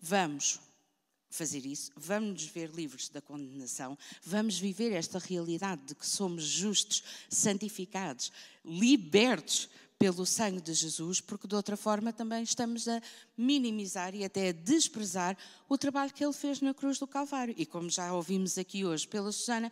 vamos 0.00 0.60
fazer 1.30 1.64
isso, 1.64 1.92
vamos 1.96 2.30
nos 2.30 2.44
ver 2.46 2.70
livres 2.70 3.08
da 3.08 3.20
condenação, 3.20 3.96
vamos 4.22 4.58
viver 4.58 4.92
esta 4.92 5.18
realidade 5.18 5.82
de 5.86 5.94
que 5.94 6.06
somos 6.06 6.42
justos, 6.44 7.02
santificados, 7.28 8.32
libertos 8.64 9.68
pelo 9.98 10.24
sangue 10.24 10.60
de 10.60 10.72
Jesus, 10.72 11.20
porque 11.20 11.46
de 11.46 11.54
outra 11.54 11.76
forma 11.76 12.12
também 12.12 12.42
estamos 12.42 12.88
a 12.88 13.00
minimizar 13.36 14.14
e 14.14 14.24
até 14.24 14.48
a 14.48 14.52
desprezar 14.52 15.36
o 15.68 15.76
trabalho 15.76 16.12
que 16.12 16.24
ele 16.24 16.32
fez 16.32 16.60
na 16.60 16.72
cruz 16.72 16.98
do 16.98 17.06
Calvário. 17.06 17.54
E 17.56 17.66
como 17.66 17.88
já 17.90 18.12
ouvimos 18.12 18.56
aqui 18.56 18.84
hoje 18.84 19.06
pela 19.06 19.30
Susana, 19.30 19.70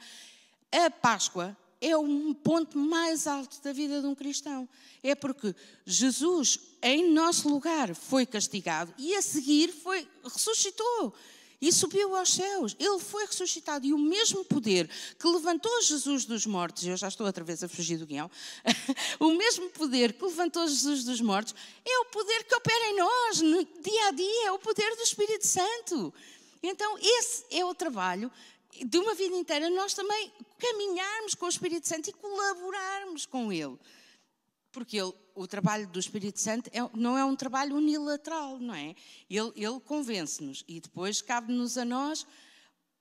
a 0.70 0.90
Páscoa 0.90 1.56
é 1.80 1.96
um 1.96 2.34
ponto 2.34 2.78
mais 2.78 3.26
alto 3.26 3.62
da 3.62 3.72
vida 3.72 4.00
de 4.00 4.06
um 4.06 4.14
cristão. 4.14 4.68
É 5.02 5.14
porque 5.14 5.54
Jesus, 5.86 6.60
em 6.82 7.10
nosso 7.10 7.48
lugar, 7.48 7.94
foi 7.94 8.26
castigado 8.26 8.92
e 8.98 9.14
a 9.14 9.22
seguir 9.22 9.72
foi 9.72 10.06
ressuscitou 10.24 11.14
e 11.60 11.72
subiu 11.72 12.14
aos 12.16 12.32
céus. 12.32 12.76
Ele 12.78 12.98
foi 12.98 13.26
ressuscitado 13.26 13.86
e 13.86 13.92
o 13.92 13.98
mesmo 13.98 14.44
poder 14.44 14.88
que 15.18 15.26
levantou 15.26 15.82
Jesus 15.82 16.24
dos 16.24 16.46
mortos, 16.46 16.86
eu 16.86 16.96
já 16.96 17.08
estou 17.08 17.26
outra 17.26 17.44
vez 17.44 17.62
a 17.62 17.68
fugir 17.68 17.98
do 17.98 18.06
guião, 18.06 18.30
o 19.18 19.30
mesmo 19.34 19.68
poder 19.70 20.12
que 20.12 20.24
levantou 20.24 20.66
Jesus 20.66 21.04
dos 21.04 21.20
mortos 21.20 21.54
é 21.84 21.98
o 22.00 22.04
poder 22.06 22.44
que 22.44 22.54
opera 22.54 22.90
em 22.90 22.96
nós, 22.96 23.40
no 23.40 23.64
dia 23.64 24.08
a 24.08 24.10
dia, 24.12 24.46
é 24.46 24.52
o 24.52 24.58
poder 24.58 24.94
do 24.96 25.02
Espírito 25.02 25.46
Santo. 25.46 26.12
Então, 26.62 26.98
esse 27.00 27.44
é 27.50 27.64
o 27.64 27.74
trabalho 27.74 28.30
de 28.84 28.98
uma 28.98 29.14
vida 29.14 29.34
inteira, 29.36 29.68
nós 29.70 29.94
também 29.94 30.32
caminharmos 30.58 31.34
com 31.34 31.46
o 31.46 31.48
Espírito 31.48 31.88
Santo 31.88 32.10
e 32.10 32.12
colaborarmos 32.12 33.26
com 33.26 33.52
Ele. 33.52 33.76
Porque 34.78 34.96
ele, 34.96 35.12
o 35.34 35.44
trabalho 35.44 35.88
do 35.88 35.98
Espírito 35.98 36.38
Santo 36.38 36.70
é, 36.72 36.78
não 36.94 37.18
é 37.18 37.24
um 37.24 37.34
trabalho 37.34 37.74
unilateral, 37.74 38.60
não 38.60 38.72
é? 38.72 38.94
Ele, 39.28 39.52
ele 39.56 39.80
convence-nos 39.80 40.64
e 40.68 40.80
depois 40.80 41.20
cabe-nos 41.20 41.76
a 41.76 41.84
nós 41.84 42.24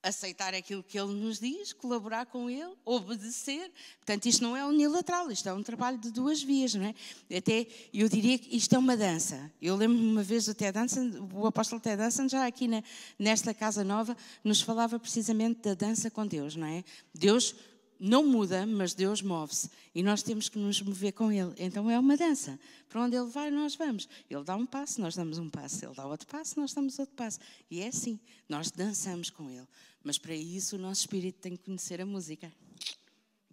aceitar 0.02 0.56
aquilo 0.56 0.82
que 0.82 1.00
ele 1.00 1.14
nos 1.14 1.40
diz, 1.40 1.74
colaborar 1.74 2.26
com 2.26 2.50
ele, 2.50 2.74
obedecer. 2.84 3.72
Portanto, 3.98 4.26
isto 4.26 4.42
não 4.42 4.58
é 4.58 4.66
unilateral, 4.66 5.30
isto 5.30 5.48
é 5.48 5.54
um 5.54 5.62
trabalho 5.62 6.00
de 6.00 6.10
duas 6.10 6.42
vias, 6.42 6.74
não 6.74 6.86
é? 6.86 6.96
Até 7.38 7.68
eu 7.94 8.10
diria 8.10 8.40
que 8.40 8.58
isto 8.58 8.74
é 8.74 8.80
uma 8.80 8.98
dança. 8.98 9.52
Eu 9.62 9.76
lembro-me 9.76 10.10
uma 10.10 10.24
vez 10.24 10.46
do 10.46 10.56
Ted 10.56 10.72
Danson, 10.72 11.30
o 11.32 11.46
apóstolo 11.46 11.80
Ted 11.80 11.98
Danson, 11.98 12.28
já 12.28 12.48
aqui 12.48 12.68
na, 12.68 12.82
nesta 13.20 13.54
casa 13.54 13.84
nova, 13.84 14.18
nos 14.44 14.62
falava 14.62 15.00
precisamente 15.00 15.62
da 15.62 15.76
dança 15.76 16.10
com 16.10 16.26
Deus, 16.26 16.56
não 16.56 16.66
é? 16.66 16.84
Deus 17.14 17.54
não 18.00 18.26
muda, 18.26 18.66
mas 18.66 18.94
Deus 18.94 19.22
move-se 19.22 19.70
e 19.94 20.04
nós 20.04 20.22
temos 20.22 20.50
que 20.50 20.58
nos 20.58 20.82
mover 20.82 21.14
com 21.14 21.32
Ele. 21.32 21.54
Então 21.58 21.90
é 21.90 21.98
uma 21.98 22.16
dança. 22.16 22.60
Para 22.90 23.02
onde 23.02 23.16
Ele 23.16 23.30
vai, 23.30 23.50
nós 23.50 23.76
vamos. 23.76 24.08
Ele 24.30 24.44
dá 24.44 24.56
um 24.56 24.66
passo, 24.66 25.02
nós 25.02 25.16
damos 25.16 25.38
um 25.38 25.50
passo. 25.50 25.86
Ele 25.86 25.94
dá 25.96 26.06
outro 26.06 26.28
passo, 26.28 26.60
nós 26.60 26.74
damos 26.74 26.98
outro 27.00 27.16
passo. 27.16 27.40
E 27.70 27.82
é 27.82 27.88
assim, 27.88 28.20
nós 28.48 28.72
dançamos 28.72 29.30
com 29.30 29.50
Ele. 29.50 29.68
Mas 30.04 30.18
para 30.18 30.36
isso 30.36 30.76
o 30.76 30.80
nosso 30.80 31.02
espírito 31.02 31.40
tem 31.40 31.56
que 31.56 31.64
conhecer 31.64 32.00
a 32.00 32.06
música. 32.06 32.52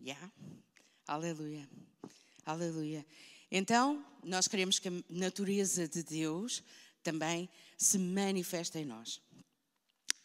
Yeah. 0.01 0.31
Aleluia. 1.07 1.69
Aleluia. 2.45 3.05
Então, 3.51 4.05
nós 4.23 4.47
queremos 4.47 4.79
que 4.79 4.89
a 4.89 4.93
natureza 5.09 5.89
de 5.89 6.03
Deus 6.03 6.63
também 7.03 7.49
se 7.77 7.99
manifeste 7.99 8.79
em 8.79 8.85
nós 8.85 9.21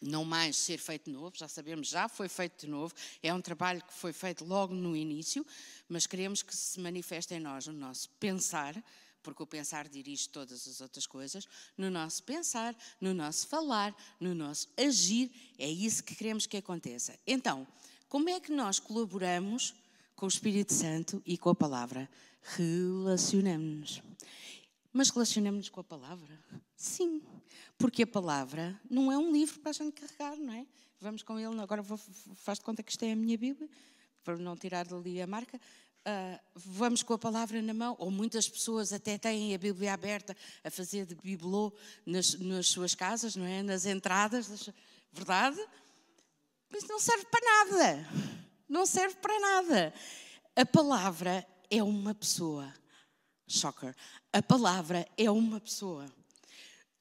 não 0.00 0.24
mais 0.24 0.56
ser 0.56 0.78
feito 0.78 1.10
novo, 1.10 1.36
já 1.36 1.48
sabemos, 1.48 1.88
já 1.88 2.08
foi 2.08 2.28
feito 2.28 2.66
de 2.66 2.70
novo, 2.70 2.94
é 3.22 3.32
um 3.34 3.40
trabalho 3.40 3.82
que 3.82 3.92
foi 3.92 4.12
feito 4.12 4.44
logo 4.44 4.74
no 4.74 4.96
início, 4.96 5.46
mas 5.88 6.06
queremos 6.06 6.42
que 6.42 6.54
se 6.56 6.80
manifeste 6.80 7.34
em 7.34 7.40
nós, 7.40 7.66
no 7.66 7.72
nosso 7.72 8.08
pensar, 8.18 8.82
porque 9.22 9.42
o 9.42 9.46
pensar 9.46 9.88
dirige 9.88 10.28
todas 10.28 10.66
as 10.66 10.80
outras 10.80 11.06
coisas, 11.06 11.46
no 11.76 11.90
nosso 11.90 12.22
pensar, 12.22 12.74
no 13.00 13.12
nosso 13.12 13.46
falar, 13.46 13.94
no 14.18 14.34
nosso 14.34 14.68
agir, 14.76 15.30
é 15.58 15.68
isso 15.68 16.02
que 16.02 16.14
queremos 16.14 16.46
que 16.46 16.56
aconteça. 16.56 17.18
Então, 17.26 17.66
como 18.08 18.28
é 18.28 18.40
que 18.40 18.50
nós 18.50 18.78
colaboramos 18.78 19.74
com 20.16 20.26
o 20.26 20.28
Espírito 20.28 20.72
Santo 20.72 21.22
e 21.26 21.36
com 21.36 21.50
a 21.50 21.54
palavra? 21.54 22.08
Relacionamos-nos. 22.42 24.02
Mas 24.92 25.10
relacionamos-nos 25.10 25.68
com 25.68 25.80
a 25.80 25.84
palavra? 25.84 26.38
Sim, 26.74 27.22
porque 27.78 28.02
a 28.02 28.06
palavra 28.06 28.80
não 28.88 29.10
é 29.10 29.18
um 29.18 29.32
livro 29.32 29.60
para 29.60 29.70
a 29.70 29.74
gente 29.74 29.92
carregar, 29.92 30.36
não 30.36 30.52
é? 30.52 30.66
Vamos 31.00 31.22
com 31.22 31.38
ele, 31.38 31.60
agora 31.60 31.82
vou, 31.82 31.98
faz 32.36 32.58
de 32.58 32.64
conta 32.64 32.82
que 32.82 32.90
isto 32.90 33.02
é 33.04 33.12
a 33.12 33.16
minha 33.16 33.38
Bíblia, 33.38 33.68
para 34.22 34.36
não 34.36 34.56
tirar 34.56 34.86
dali 34.86 35.20
a 35.20 35.26
marca. 35.26 35.58
Uh, 36.00 36.40
vamos 36.54 37.02
com 37.02 37.12
a 37.12 37.18
palavra 37.18 37.60
na 37.60 37.74
mão, 37.74 37.96
ou 37.98 38.10
muitas 38.10 38.48
pessoas 38.48 38.92
até 38.92 39.18
têm 39.18 39.54
a 39.54 39.58
Bíblia 39.58 39.92
aberta 39.92 40.36
a 40.64 40.70
fazer 40.70 41.06
de 41.06 41.14
bibelô 41.14 41.72
nas, 42.04 42.34
nas 42.34 42.68
suas 42.68 42.94
casas, 42.94 43.36
não 43.36 43.46
é? 43.46 43.62
Nas 43.62 43.86
entradas, 43.86 44.70
verdade? 45.12 45.58
Mas 46.70 46.86
não 46.86 46.98
serve 46.98 47.26
para 47.26 47.40
nada. 47.40 48.08
Não 48.68 48.86
serve 48.86 49.16
para 49.16 49.40
nada. 49.40 49.94
A 50.54 50.64
palavra 50.64 51.46
é 51.68 51.82
uma 51.82 52.14
pessoa. 52.14 52.72
Shocker. 53.48 53.94
A 54.32 54.42
palavra 54.42 55.06
é 55.16 55.30
uma 55.30 55.60
pessoa. 55.60 56.06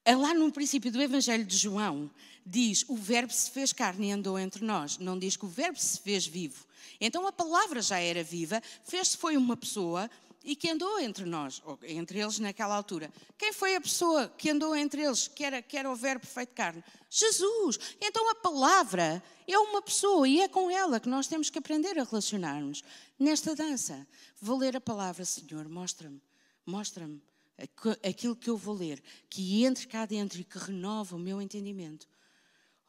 É 0.06 0.16
lá 0.16 0.34
no 0.34 0.52
princípio 0.52 0.92
do 0.92 1.02
Evangelho 1.02 1.46
de 1.46 1.58
João, 1.58 2.10
diz: 2.46 2.84
o 2.88 2.96
Verbo 2.96 3.32
se 3.32 3.52
fez 3.52 3.74
carne 3.74 4.10
e 4.10 4.12
andou 4.12 4.40
entre 4.40 4.64
nós. 4.64 4.98
Não 4.98 5.18
diz 5.18 5.36
que 5.36 5.46
o 5.46 5.50
Verbo 5.50 5.80
se 5.80 6.00
fez 6.00 6.26
vivo. 6.26 6.66
Então 7.00 7.28
a 7.28 7.32
palavra 7.32 7.82
já 7.82 8.00
era 8.00 8.24
viva, 8.24 8.62
fez-se 8.84 9.18
foi 9.18 9.38
uma 9.38 9.56
pessoa 9.56 10.10
e 10.44 10.56
que 10.56 10.70
andou 10.70 11.00
entre 11.00 11.26
nós, 11.26 11.62
ou 11.66 11.78
entre 11.84 12.20
eles 12.20 12.40
naquela 12.40 12.76
altura. 12.76 13.12
Quem 13.38 13.52
foi 13.52 13.76
a 13.76 13.82
pessoa 13.82 14.30
que 14.38 14.50
andou 14.50 14.76
entre 14.76 15.04
eles, 15.04 15.28
que 15.28 15.44
era, 15.44 15.62
que 15.62 15.78
era 15.78 15.90
o 15.90 15.96
Verbo 15.96 16.26
feito 16.26 16.54
carne? 16.54 16.84
Jesus. 17.10 17.78
Então 18.02 18.30
a 18.30 18.36
palavra 18.36 19.22
é 19.48 19.58
uma 19.60 19.82
pessoa 19.82 20.28
e 20.28 20.42
é 20.42 20.48
com 20.48 20.72
ela 20.72 21.00
que 21.00 21.10
nós 21.10 21.28
temos 21.28 21.50
que 21.50 21.60
aprender 21.60 22.00
a 22.00 22.04
relacionar-nos 22.04 22.84
nesta 23.18 23.56
dança. 23.56 24.08
Vou 24.42 24.58
ler 24.58 24.76
a 24.78 24.82
palavra, 24.82 25.26
Senhor, 25.26 25.68
mostra-me, 25.68 26.22
mostra-me 26.66 27.22
aquilo 28.04 28.36
que 28.36 28.50
eu 28.50 28.58
vou 28.58 28.76
ler, 28.76 29.02
que 29.30 29.64
entre 29.64 29.88
cá 29.88 30.06
dentro 30.06 30.40
e 30.40 30.44
que 30.44 30.58
renova 30.58 31.16
o 31.16 31.20
meu 31.20 31.42
entendimento. 31.42 32.08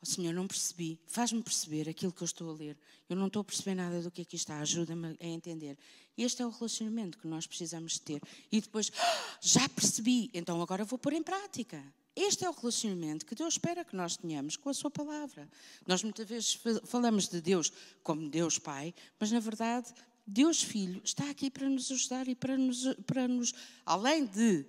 Oh, 0.03 0.07
Senhor, 0.07 0.33
não 0.33 0.47
percebi. 0.47 0.99
Faz-me 1.07 1.43
perceber 1.43 1.89
aquilo 1.89 2.13
que 2.13 2.23
eu 2.23 2.27
estou 2.27 2.51
a 2.51 2.55
ler. 2.55 2.79
Eu 3.09 3.17
não 3.17 3.27
estou 3.27 3.41
a 3.41 3.45
perceber 3.45 3.75
nada 3.75 4.01
do 4.01 4.11
que 4.11 4.23
aqui 4.23 4.37
está. 4.37 4.59
Ajuda-me 4.59 5.15
a 5.21 5.27
entender. 5.27 5.77
Este 6.17 6.43
é 6.43 6.47
o 6.47 6.51
relacionamento 6.51 7.19
que 7.19 7.27
nós 7.27 7.47
precisamos 7.47 7.99
ter. 7.99 8.21
E 8.51 8.61
depois, 8.61 8.91
ah, 8.97 9.39
já 9.43 9.69
percebi, 9.69 10.31
então 10.33 10.61
agora 10.63 10.87
vou 10.87 10.99
pôr 10.99 11.13
em 11.13 11.23
prática. 11.23 11.85
Este 12.17 12.45
é 12.45 12.51
o 12.51 12.53
relacionamento 12.53 13.25
que 13.25 13.35
Deus 13.35 13.55
espera 13.55 13.85
que 13.85 13.95
nós 13.95 14.17
tenhamos 14.17 14.57
com 14.57 14.69
a 14.69 14.75
Sua 14.75 14.91
palavra. 14.91 15.49
Nós 15.87 16.03
muitas 16.03 16.27
vezes 16.27 16.59
falamos 16.85 17.29
de 17.29 17.41
Deus 17.41 17.71
como 18.03 18.29
Deus 18.29 18.59
Pai, 18.59 18.95
mas 19.19 19.31
na 19.31 19.39
verdade, 19.39 19.93
Deus 20.33 20.63
Filho 20.63 21.01
está 21.05 21.29
aqui 21.29 21.51
para 21.51 21.69
nos 21.69 21.91
ajudar 21.91 22.29
e 22.29 22.37
para 22.37 22.57
nos, 22.57 22.95
para 23.05 23.27
nos 23.27 23.53
além 23.85 24.25
de 24.25 24.65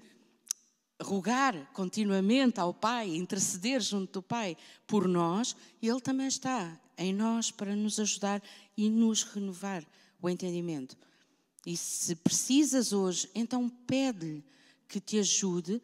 rogar 0.99 1.71
continuamente 1.71 2.59
ao 2.59 2.73
Pai, 2.73 3.15
interceder 3.15 3.79
junto 3.79 4.13
do 4.13 4.23
Pai 4.23 4.57
por 4.87 5.07
nós, 5.07 5.55
Ele 5.79 6.01
também 6.01 6.25
está 6.25 6.79
em 6.97 7.13
nós 7.13 7.51
para 7.51 7.75
nos 7.75 7.99
ajudar 7.99 8.41
e 8.75 8.89
nos 8.89 9.21
renovar 9.21 9.85
o 10.19 10.27
entendimento. 10.27 10.97
E 11.63 11.77
se 11.77 12.15
precisas 12.15 12.91
hoje, 12.91 13.29
então 13.35 13.69
pede-lhe 13.69 14.43
que 14.87 14.99
te 14.99 15.19
ajude. 15.19 15.79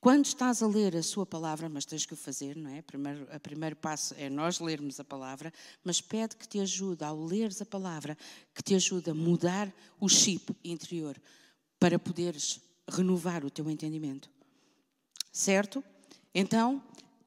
Quando 0.00 0.26
estás 0.26 0.62
a 0.62 0.66
ler 0.66 0.96
a 0.96 1.02
sua 1.02 1.26
palavra, 1.26 1.68
mas 1.68 1.84
tens 1.84 2.06
que 2.06 2.14
o 2.14 2.16
fazer, 2.16 2.56
não 2.56 2.70
é? 2.70 2.82
Primeiro, 2.82 3.26
o 3.34 3.40
primeiro 3.40 3.74
passo 3.74 4.14
é 4.16 4.30
nós 4.30 4.60
lermos 4.60 5.00
a 5.00 5.04
palavra, 5.04 5.52
mas 5.82 6.00
pede 6.00 6.36
que 6.36 6.46
te 6.46 6.60
ajude, 6.60 7.02
ao 7.02 7.20
leres 7.24 7.60
a 7.60 7.66
palavra, 7.66 8.16
que 8.54 8.62
te 8.62 8.76
ajude 8.76 9.10
a 9.10 9.14
mudar 9.14 9.72
o 9.98 10.08
chip 10.08 10.54
interior 10.62 11.20
para 11.80 11.98
poderes 11.98 12.60
renovar 12.88 13.44
o 13.44 13.50
teu 13.50 13.68
entendimento. 13.68 14.30
Certo? 15.32 15.82
Então, 16.32 16.80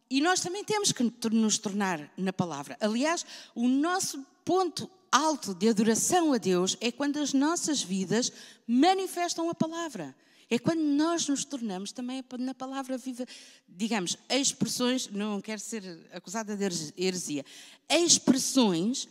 e 0.10 0.22
nós 0.22 0.40
também 0.40 0.63
temos 0.63 0.94
que 0.94 1.04
nos 1.30 1.58
tornar 1.58 2.12
na 2.18 2.32
palavra. 2.32 2.78
Aliás, 2.80 3.25
o 3.54 3.68
nosso 3.68 4.25
ponto 4.46 4.90
alto 5.12 5.54
de 5.54 5.68
adoração 5.68 6.32
a 6.32 6.38
Deus 6.38 6.78
é 6.80 6.90
quando 6.92 7.18
as 7.18 7.34
nossas 7.34 7.84
vidas 7.84 8.32
manifestam 8.66 9.50
a 9.50 9.56
palavra. 9.56 10.16
É 10.53 10.60
quando 10.60 10.81
nós 10.81 11.29
nos 11.29 11.46
tornamos 11.46 11.93
também 11.93 12.22
na 12.38 12.53
palavra 12.53 12.98
viva, 12.98 13.25
digamos, 13.70 14.17
expressões, 14.29 15.08
não 15.08 15.39
quero 15.39 15.62
ser 15.62 15.81
acusada 16.12 16.58
de 16.58 16.93
heresia, 16.98 17.46
expressões 17.89 19.08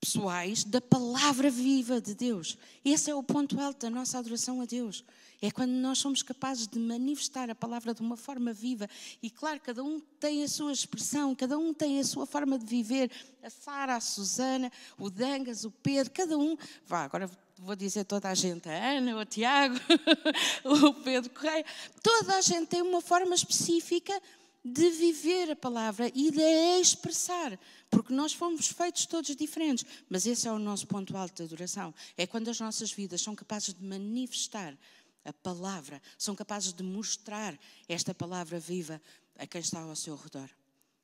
pessoais 0.00 0.62
da 0.62 0.80
palavra 0.80 1.50
viva 1.50 2.00
de 2.00 2.14
Deus. 2.14 2.56
Esse 2.84 3.10
é 3.10 3.14
o 3.16 3.20
ponto 3.20 3.60
alto 3.60 3.80
da 3.80 3.90
nossa 3.90 4.16
adoração 4.16 4.60
a 4.60 4.64
Deus. 4.64 5.04
É 5.42 5.50
quando 5.50 5.72
nós 5.72 5.98
somos 5.98 6.22
capazes 6.22 6.68
de 6.68 6.78
manifestar 6.78 7.50
a 7.50 7.54
palavra 7.54 7.92
de 7.92 8.00
uma 8.00 8.16
forma 8.16 8.52
viva. 8.52 8.88
E 9.20 9.28
claro, 9.28 9.60
cada 9.60 9.82
um 9.82 9.98
tem 10.20 10.44
a 10.44 10.48
sua 10.48 10.70
expressão, 10.70 11.34
cada 11.34 11.58
um 11.58 11.74
tem 11.74 11.98
a 11.98 12.04
sua 12.04 12.26
forma 12.26 12.56
de 12.56 12.64
viver. 12.64 13.10
A 13.42 13.50
Sara, 13.50 13.96
a 13.96 14.00
Susana, 14.00 14.70
o 14.96 15.10
Dangas, 15.10 15.64
o 15.64 15.70
Pedro, 15.72 16.12
cada 16.12 16.38
um. 16.38 16.56
Vá, 16.86 17.02
agora 17.02 17.28
vou 17.58 17.76
dizer 17.76 18.04
toda 18.04 18.28
a 18.28 18.34
gente, 18.34 18.68
a 18.68 18.90
Ana, 18.92 19.16
o 19.16 19.24
Tiago, 19.24 19.74
o 20.64 20.94
Pedro 20.94 21.30
Correia. 21.30 21.64
Toda 22.02 22.36
a 22.36 22.40
gente 22.40 22.66
tem 22.66 22.82
uma 22.82 23.00
forma 23.00 23.34
específica 23.34 24.12
de 24.64 24.90
viver 24.90 25.50
a 25.50 25.56
palavra 25.56 26.10
e 26.14 26.30
de 26.30 26.42
a 26.42 26.80
expressar, 26.80 27.58
porque 27.90 28.12
nós 28.12 28.32
fomos 28.32 28.68
feitos 28.68 29.06
todos 29.06 29.34
diferentes, 29.34 29.84
mas 30.08 30.26
esse 30.26 30.46
é 30.46 30.52
o 30.52 30.58
nosso 30.58 30.86
ponto 30.86 31.16
alto 31.16 31.36
de 31.36 31.42
adoração. 31.42 31.94
É 32.16 32.26
quando 32.26 32.48
as 32.48 32.60
nossas 32.60 32.92
vidas 32.92 33.22
são 33.22 33.34
capazes 33.34 33.74
de 33.74 33.82
manifestar 33.82 34.76
a 35.24 35.32
palavra, 35.32 36.00
são 36.16 36.34
capazes 36.34 36.72
de 36.72 36.82
mostrar 36.82 37.58
esta 37.88 38.14
palavra 38.14 38.58
viva 38.58 39.00
a 39.38 39.46
quem 39.46 39.60
está 39.60 39.80
ao 39.80 39.96
seu 39.96 40.16
redor. 40.16 40.48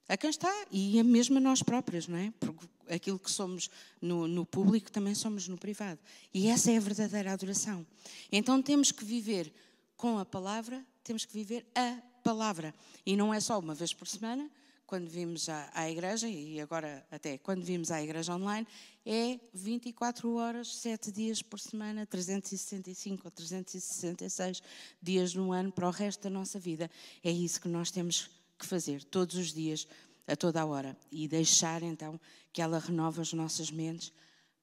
A 0.09 0.17
quem 0.17 0.29
está 0.29 0.53
e 0.71 0.99
a 1.01 1.05
mesmo 1.05 1.39
a 1.39 1.41
nós 1.41 1.63
próprios, 1.63 2.07
não 2.07 2.19
é? 2.19 2.33
Porque 2.39 2.67
aquilo 2.88 3.19
que 3.19 3.31
somos 3.31 3.71
no, 4.00 4.26
no 4.26 4.45
público 4.45 4.91
também 4.91 5.14
somos 5.14 5.49
no 5.49 5.57
privado. 5.57 6.00
E 6.33 6.49
essa 6.49 6.71
é 6.71 6.76
a 6.76 6.81
verdadeira 6.81 7.33
adoração. 7.33 7.87
Então 8.31 8.61
temos 8.62 8.90
que 8.92 9.05
viver 9.05 9.53
com 9.97 10.18
a 10.18 10.25
palavra, 10.25 10.85
temos 11.03 11.25
que 11.25 11.33
viver 11.33 11.66
a 11.75 11.99
palavra. 12.23 12.75
E 13.05 13.16
não 13.16 13.33
é 13.33 13.40
só 13.40 13.59
uma 13.59 13.75
vez 13.75 13.92
por 13.92 14.09
semana, 14.09 14.51
quando 14.87 15.09
vimos 15.09 15.49
à, 15.49 15.70
à 15.75 15.90
igreja, 15.90 16.29
e 16.29 16.61
agora 16.61 17.07
até 17.11 17.38
quando 17.38 17.64
vimos 17.64 17.90
à 17.90 18.03
igreja 18.03 18.35
online, 18.35 18.66
é 19.05 19.38
24 19.53 20.35
horas, 20.35 20.77
7 20.77 21.11
dias 21.11 21.42
por 21.42 21.59
semana, 21.59 22.07
365 22.07 23.23
ou 23.25 23.31
366 23.31 24.62
dias 25.03 25.35
no 25.35 25.53
ano 25.53 25.73
para 25.73 25.88
o 25.88 25.90
resto 25.90 26.23
da 26.23 26.31
nossa 26.31 26.59
vida. 26.59 26.90
É 27.23 27.31
isso 27.31 27.61
que 27.61 27.68
nós 27.68 27.90
temos 27.90 28.31
que 28.59 28.66
fazer 28.66 29.05
todos 29.05 29.37
os 29.37 29.53
dias, 29.53 29.87
a 30.27 30.37
toda 30.37 30.61
a 30.61 30.67
hora. 30.67 30.97
E 31.11 31.29
deixar 31.29 31.83
então 31.83 32.21
que 32.53 32.63
ela 32.63 32.79
renova 32.79 33.23
as 33.23 33.33
nossas 33.33 33.71
mentes 33.71 34.13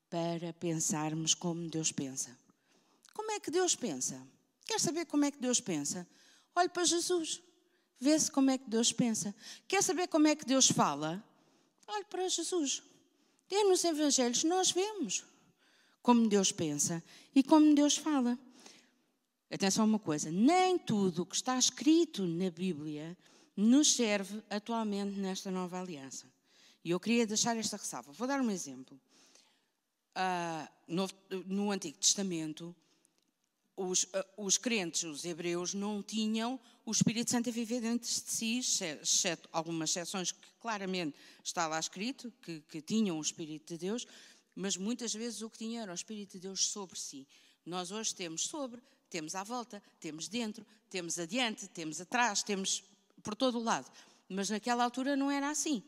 para 0.09 0.53
pensarmos 0.53 1.33
como 1.33 1.69
Deus 1.69 1.91
pensa. 1.91 2.37
Como 3.13 3.31
é 3.31 3.39
que 3.39 3.51
Deus 3.51 3.75
pensa? 3.75 4.21
Quer 4.65 4.79
saber 4.79 5.05
como 5.05 5.25
é 5.25 5.31
que 5.31 5.39
Deus 5.39 5.59
pensa? 5.59 6.07
Olhe 6.55 6.69
para 6.69 6.83
Jesus. 6.83 7.41
Vê-se 7.99 8.31
como 8.31 8.49
é 8.49 8.57
que 8.57 8.69
Deus 8.69 8.91
pensa. 8.91 9.33
Quer 9.67 9.83
saber 9.83 10.07
como 10.07 10.27
é 10.27 10.35
que 10.35 10.45
Deus 10.45 10.67
fala? 10.67 11.23
Olhe 11.87 12.05
para 12.05 12.27
Jesus. 12.27 12.81
E 13.49 13.63
nos 13.65 13.83
Evangelhos 13.83 14.43
nós 14.43 14.71
vemos 14.71 15.23
como 16.01 16.27
Deus 16.27 16.51
pensa 16.51 17.03
e 17.35 17.43
como 17.43 17.75
Deus 17.75 17.97
fala. 17.97 18.39
Atenção 19.51 19.83
a 19.83 19.87
uma 19.87 19.99
coisa: 19.99 20.31
nem 20.31 20.79
tudo 20.79 21.23
o 21.23 21.25
que 21.25 21.35
está 21.35 21.57
escrito 21.59 22.25
na 22.25 22.49
Bíblia 22.49 23.17
nos 23.55 23.95
serve 23.95 24.41
atualmente 24.49 25.19
nesta 25.19 25.51
nova 25.51 25.79
aliança. 25.79 26.25
E 26.83 26.91
eu 26.91 26.99
queria 26.99 27.27
deixar 27.27 27.55
esta 27.57 27.77
ressalva. 27.77 28.11
Vou 28.11 28.27
dar 28.27 28.41
um 28.41 28.49
exemplo. 28.49 28.99
Uh, 30.15 30.67
no, 30.87 31.09
no 31.45 31.71
Antigo 31.71 31.97
Testamento, 31.97 32.75
os, 33.77 34.03
uh, 34.03 34.07
os 34.37 34.57
crentes, 34.57 35.03
os 35.03 35.23
hebreus, 35.23 35.73
não 35.73 36.01
tinham 36.01 36.59
o 36.85 36.91
Espírito 36.91 37.31
Santo 37.31 37.49
a 37.49 37.51
viver 37.51 37.81
dentro 37.81 38.09
de 38.09 38.13
si, 38.13 38.59
exceto 38.59 39.47
algumas 39.51 39.89
exceções 39.91 40.31
que 40.31 40.47
claramente 40.59 41.15
está 41.43 41.67
lá 41.67 41.79
escrito, 41.79 42.33
que, 42.41 42.61
que 42.61 42.81
tinham 42.81 43.17
o 43.17 43.21
Espírito 43.21 43.73
de 43.73 43.77
Deus, 43.77 44.07
mas 44.55 44.75
muitas 44.75 45.13
vezes 45.13 45.41
o 45.41 45.49
que 45.49 45.59
tinham 45.59 45.83
era 45.83 45.91
o 45.91 45.95
Espírito 45.95 46.33
de 46.33 46.39
Deus 46.39 46.67
sobre 46.67 46.99
si. 46.99 47.27
Nós 47.65 47.91
hoje 47.91 48.13
temos 48.13 48.47
sobre, 48.47 48.81
temos 49.09 49.35
à 49.35 49.43
volta, 49.43 49.81
temos 49.99 50.27
dentro, 50.27 50.65
temos 50.89 51.19
adiante, 51.19 51.67
temos 51.67 52.01
atrás, 52.01 52.43
temos 52.43 52.83
por 53.21 53.35
todo 53.35 53.57
o 53.57 53.63
lado. 53.63 53.89
Mas 54.27 54.49
naquela 54.49 54.83
altura 54.83 55.15
não 55.15 55.29
era 55.29 55.49
assim, 55.49 55.83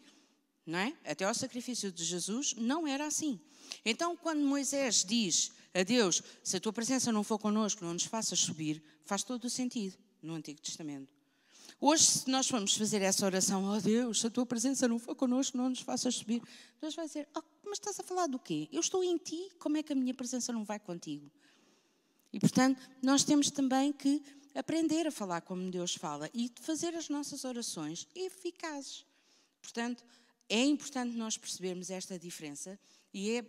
não 0.66 0.80
é? 0.80 0.94
Até 1.06 1.26
ao 1.26 1.34
sacrifício 1.34 1.92
de 1.92 2.04
Jesus 2.04 2.54
não 2.56 2.88
era 2.88 3.06
assim. 3.06 3.40
Então, 3.86 4.16
quando 4.16 4.42
Moisés 4.42 5.04
diz 5.04 5.52
a 5.74 5.84
Deus: 5.84 6.22
Se 6.44 6.58
a 6.58 6.60
tua 6.60 6.74
presença 6.74 7.12
não 7.12 7.24
for 7.24 7.40
connosco, 7.40 7.84
não 7.84 7.94
nos 7.94 8.06
faças 8.06 8.40
subir, 8.40 8.84
faz 9.06 9.24
todo 9.24 9.46
o 9.46 9.50
sentido 9.50 9.98
no 10.22 10.34
Antigo 10.34 10.62
Testamento. 10.62 11.12
Hoje, 11.80 12.06
se 12.06 12.30
nós 12.30 12.48
formos 12.48 12.78
fazer 12.78 13.02
essa 13.02 13.26
oração, 13.26 13.66
oh 13.66 13.82
Deus, 13.82 14.22
se 14.22 14.28
a 14.28 14.30
tua 14.30 14.46
presença 14.46 14.88
não 14.88 14.98
for 14.98 15.16
connosco, 15.16 15.58
não 15.58 15.70
nos 15.70 15.82
faças 15.82 16.16
subir, 16.16 16.42
Deus 16.80 16.96
vai 16.96 17.08
dizer: 17.08 17.28
oh, 17.36 17.42
Mas 17.66 17.78
estás 17.78 18.00
a 18.00 18.04
falar 18.04 18.28
do 18.28 18.40
quê? 18.40 18.70
Eu 18.72 18.80
estou 18.80 19.04
em 19.04 19.18
ti, 19.18 19.50
como 19.60 19.78
é 19.78 19.84
que 19.84 19.92
a 19.92 19.96
minha 19.96 20.14
presença 20.14 20.54
não 20.54 20.64
vai 20.64 20.80
contigo? 20.80 21.30
E 22.32 22.40
portanto, 22.40 22.82
nós 23.02 23.24
temos 23.24 23.52
também 23.52 23.92
que 23.92 24.24
aprender 24.56 25.08
a 25.08 25.12
falar 25.12 25.42
como 25.42 25.70
Deus 25.72 25.96
fala 25.96 26.30
e 26.34 26.52
fazer 26.62 26.96
as 26.96 27.10
nossas 27.10 27.44
orações 27.44 28.08
eficazes. 28.16 29.06
Portanto, 29.62 30.04
é 30.50 30.64
importante 30.64 31.16
nós 31.16 31.38
percebermos 31.38 31.90
esta 31.90 32.20
diferença 32.20 32.78
e 33.14 33.32
é 33.32 33.46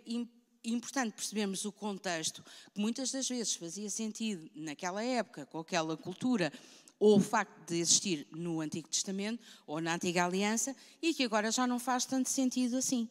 importante 0.64 1.14
percebermos 1.14 1.64
o 1.64 1.72
contexto, 1.72 2.42
que 2.72 2.80
muitas 2.80 3.10
das 3.10 3.28
vezes 3.28 3.54
fazia 3.54 3.90
sentido 3.90 4.50
naquela 4.54 5.02
época, 5.02 5.46
com 5.46 5.58
aquela 5.58 5.96
cultura, 5.96 6.52
ou 6.98 7.18
o 7.18 7.20
facto 7.20 7.66
de 7.66 7.76
existir 7.76 8.26
no 8.30 8.60
Antigo 8.60 8.88
Testamento 8.88 9.42
ou 9.66 9.80
na 9.80 9.94
Antiga 9.94 10.24
Aliança, 10.24 10.74
e 11.02 11.12
que 11.12 11.24
agora 11.24 11.50
já 11.50 11.66
não 11.66 11.78
faz 11.78 12.06
tanto 12.06 12.30
sentido 12.30 12.76
assim. 12.76 13.08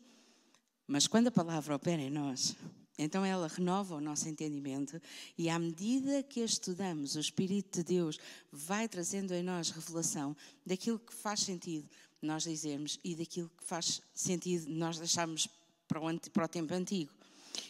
Mas 0.88 1.06
quando 1.06 1.28
a 1.28 1.32
palavra 1.32 1.76
opera 1.76 2.02
em 2.02 2.10
nós, 2.10 2.56
então 2.98 3.26
ela 3.26 3.48
renova 3.48 3.96
o 3.96 4.02
nosso 4.02 4.28
entendimento 4.30 5.02
e 5.38 5.50
à 5.50 5.58
medida 5.58 6.22
que 6.24 6.42
a 6.42 6.46
estudamos, 6.46 7.16
o 7.16 7.20
Espírito 7.20 7.80
de 7.80 7.84
Deus 7.84 8.20
vai 8.52 8.88
trazendo 8.88 9.34
em 9.34 9.42
nós 9.42 9.72
revelação 9.72 10.36
daquilo 10.66 11.00
que 11.00 11.14
faz 11.14 11.42
sentido 11.42 11.90
nós 12.22 12.44
dizermos 12.44 13.00
e 13.04 13.16
daquilo 13.16 13.50
que 13.58 13.64
faz 13.64 14.02
sentido 14.14 14.70
nós 14.70 14.98
deixarmos 14.98 15.48
para 15.88 16.00
o, 16.00 16.20
para 16.32 16.46
o 16.46 16.48
tempo 16.48 16.74
antigo. 16.74 17.12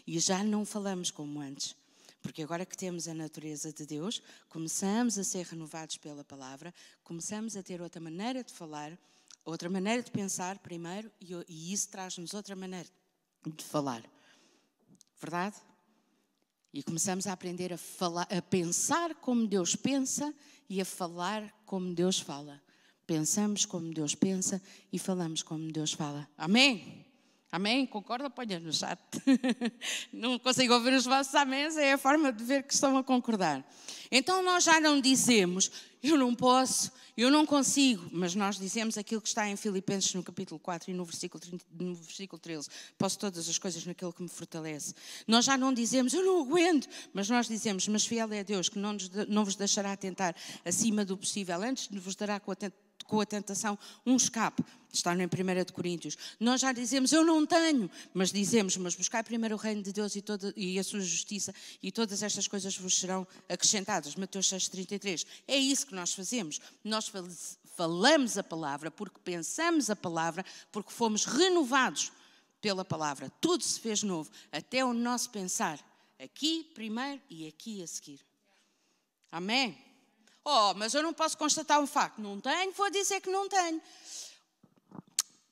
E 0.06 0.20
já 0.20 0.44
não 0.44 0.66
falamos 0.66 1.12
como 1.12 1.40
antes. 1.40 1.76
Porque 2.22 2.42
agora 2.42 2.66
que 2.66 2.78
temos 2.78 3.08
a 3.08 3.14
natureza 3.14 3.74
de 3.74 3.86
Deus, 3.86 4.22
começamos 4.48 5.18
a 5.18 5.24
ser 5.26 5.46
renovados 5.46 5.98
pela 5.98 6.24
palavra, 6.24 6.74
começamos 7.04 7.58
a 7.58 7.64
ter 7.64 7.82
outra 7.82 8.00
maneira 8.00 8.44
de 8.44 8.54
falar, 8.54 8.98
outra 9.44 9.70
maneira 9.70 10.02
de 10.02 10.10
pensar 10.10 10.58
primeiro, 10.60 11.12
e 11.20 11.74
isso 11.74 11.90
traz-nos 11.90 12.34
outra 12.34 12.56
maneira 12.56 12.88
de 13.46 13.64
falar. 13.66 14.02
Verdade? 15.24 15.56
E 16.74 16.84
começamos 16.84 17.28
a 17.28 17.32
aprender 17.32 17.72
a, 17.72 17.78
falar, 17.78 18.28
a 18.30 18.42
pensar 18.42 19.16
como 19.16 19.48
Deus 19.48 19.74
pensa 19.74 20.34
e 20.70 20.82
a 20.82 20.86
falar 20.86 21.50
como 21.66 21.94
Deus 21.94 22.20
fala. 22.20 22.62
Pensamos 23.08 23.66
como 23.66 23.94
Deus 23.94 24.16
pensa 24.16 24.62
e 24.92 25.00
falamos 25.00 25.42
como 25.42 25.72
Deus 25.72 25.94
fala. 25.94 26.30
Amém? 26.38 27.06
Amém? 27.50 27.86
Concorda? 27.86 28.30
Ponha 28.30 28.60
no 28.60 28.74
chat. 28.74 29.00
Não 30.12 30.38
consigo 30.38 30.74
ouvir 30.74 30.92
os 30.94 31.06
vossos 31.06 31.34
améns, 31.36 31.78
é 31.78 31.94
a 31.94 31.98
forma 31.98 32.34
de 32.34 32.44
ver 32.44 32.64
que 32.64 32.74
estão 32.74 32.98
a 32.98 33.04
concordar. 33.04 33.66
Então 34.12 34.44
nós 34.44 34.66
já 34.66 34.78
não 34.82 35.00
dizemos, 35.00 35.72
eu 36.04 36.18
não 36.18 36.36
posso, 36.36 36.92
eu 37.16 37.32
não 37.32 37.46
consigo, 37.46 38.10
mas 38.12 38.36
nós 38.36 38.58
dizemos 38.60 38.98
aquilo 38.98 39.22
que 39.22 39.28
está 39.30 39.48
em 39.48 39.56
Filipenses 39.56 40.14
no 40.14 40.22
capítulo 40.22 40.60
4 40.60 40.92
e 40.92 40.94
no 40.94 41.06
versículo, 41.06 41.40
30, 41.40 41.66
no 41.80 41.96
versículo 41.96 42.38
13. 42.38 42.68
Posso 42.98 43.18
todas 43.18 43.48
as 43.48 43.58
coisas 43.58 43.86
naquele 43.86 44.12
que 44.12 44.22
me 44.22 44.28
fortalece. 44.28 44.94
Nós 45.26 45.46
já 45.46 45.58
não 45.58 45.74
dizemos, 45.74 46.14
eu 46.14 46.26
não 46.26 46.42
aguento, 46.42 46.90
mas 47.14 47.30
nós 47.30 47.48
dizemos, 47.48 47.88
mas 47.88 48.06
fiel 48.06 48.32
é 48.34 48.44
Deus 48.44 48.68
que 48.68 48.78
não, 48.78 48.92
nos, 48.92 49.10
não 49.30 49.46
vos 49.46 49.56
deixará 49.56 49.96
tentar 49.96 50.36
acima 50.66 51.06
do 51.06 51.18
possível, 51.18 51.62
antes 51.62 51.88
vos 51.88 52.16
dará 52.16 52.38
com 52.38 52.52
a 52.52 52.56
com 53.04 53.20
a 53.20 53.26
tentação 53.26 53.78
um 54.06 54.16
escape. 54.16 54.64
Está 54.92 55.16
no 55.16 55.24
1 55.24 55.28
Coríntios. 55.74 56.16
Nós 56.40 56.62
já 56.62 56.72
dizemos, 56.72 57.12
eu 57.12 57.26
não 57.26 57.46
tenho, 57.46 57.90
mas 58.14 58.32
dizemos, 58.32 58.78
mas 58.78 58.96
buscai 58.96 59.24
primeiro 59.24 59.56
o 59.56 59.58
reino 59.58 59.82
de 59.82 59.92
Deus 59.92 60.16
e, 60.16 60.22
toda, 60.22 60.54
e 60.56 60.78
a 60.78 60.84
sua 60.84 61.02
justiça 61.02 61.54
e 61.82 61.92
todas 61.92 62.22
estas 62.22 62.48
coisas 62.48 62.78
vos 62.78 63.00
serão 63.00 63.28
acrescentadas. 63.50 64.16
Mateus 64.16 64.48
6,33. 64.48 65.26
É 65.48 65.58
isso 65.58 65.88
que 65.88 65.96
nós 65.96 66.14
fazemos. 66.14 66.62
Nós 66.84 67.12
falamos 67.76 68.38
a 68.38 68.44
palavra 68.44 68.92
porque 68.92 69.20
pensamos 69.24 69.90
a 69.90 69.96
palavra, 69.96 70.46
porque 70.72 70.92
fomos 70.92 71.26
renovados 71.26 72.12
pela 72.62 72.86
palavra. 72.86 73.32
Tudo 73.42 73.64
se 73.64 73.80
fez 73.80 74.04
novo, 74.04 74.32
até 74.52 74.86
o 74.86 74.94
nosso 74.94 75.30
pensar. 75.32 75.80
Aqui 76.18 76.64
primeiro 76.76 77.22
e 77.30 77.48
aqui 77.48 77.82
a 77.82 77.88
seguir. 77.88 78.20
Amém? 79.32 79.76
Oh, 80.46 80.74
mas 80.76 80.94
eu 80.94 81.02
não 81.02 81.14
posso 81.14 81.38
constatar 81.38 81.80
um 81.80 81.88
facto. 81.88 82.20
Não 82.20 82.40
tenho, 82.40 82.72
vou 82.74 82.90
dizer 82.90 83.22
que 83.22 83.30
não 83.30 83.48
tenho. 83.48 83.82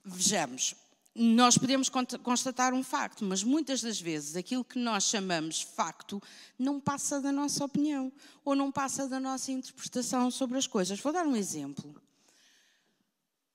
Vejamos, 0.03 0.75
nós 1.13 1.57
podemos 1.57 1.89
constatar 1.89 2.73
um 2.73 2.83
facto, 2.83 3.23
mas 3.23 3.43
muitas 3.43 3.81
das 3.81 3.99
vezes 3.99 4.35
aquilo 4.35 4.63
que 4.63 4.79
nós 4.79 5.03
chamamos 5.03 5.61
facto 5.61 6.21
não 6.57 6.79
passa 6.79 7.21
da 7.21 7.31
nossa 7.31 7.63
opinião 7.63 8.11
ou 8.43 8.55
não 8.55 8.71
passa 8.71 9.07
da 9.07 9.19
nossa 9.19 9.51
interpretação 9.51 10.31
sobre 10.31 10.57
as 10.57 10.67
coisas. 10.67 10.99
Vou 10.99 11.13
dar 11.13 11.25
um 11.25 11.35
exemplo. 11.35 11.95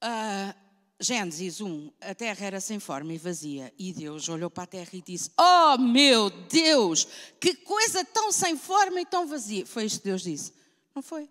Uh, 0.02 0.66
Gênesis 0.98 1.60
1, 1.60 1.92
a 2.00 2.14
terra 2.14 2.46
era 2.46 2.60
sem 2.60 2.78
forma 2.78 3.12
e 3.12 3.18
vazia, 3.18 3.72
e 3.78 3.92
Deus 3.92 4.30
olhou 4.30 4.48
para 4.48 4.64
a 4.64 4.66
terra 4.66 4.90
e 4.92 5.02
disse: 5.02 5.30
Oh 5.38 5.76
meu 5.78 6.30
Deus, 6.30 7.06
que 7.38 7.54
coisa 7.54 8.04
tão 8.04 8.32
sem 8.32 8.56
forma 8.56 9.00
e 9.00 9.06
tão 9.06 9.26
vazia. 9.26 9.66
Foi 9.66 9.84
isto 9.84 9.98
que 9.98 10.08
Deus 10.08 10.22
disse. 10.22 10.55
Não 10.96 11.02
foi. 11.02 11.28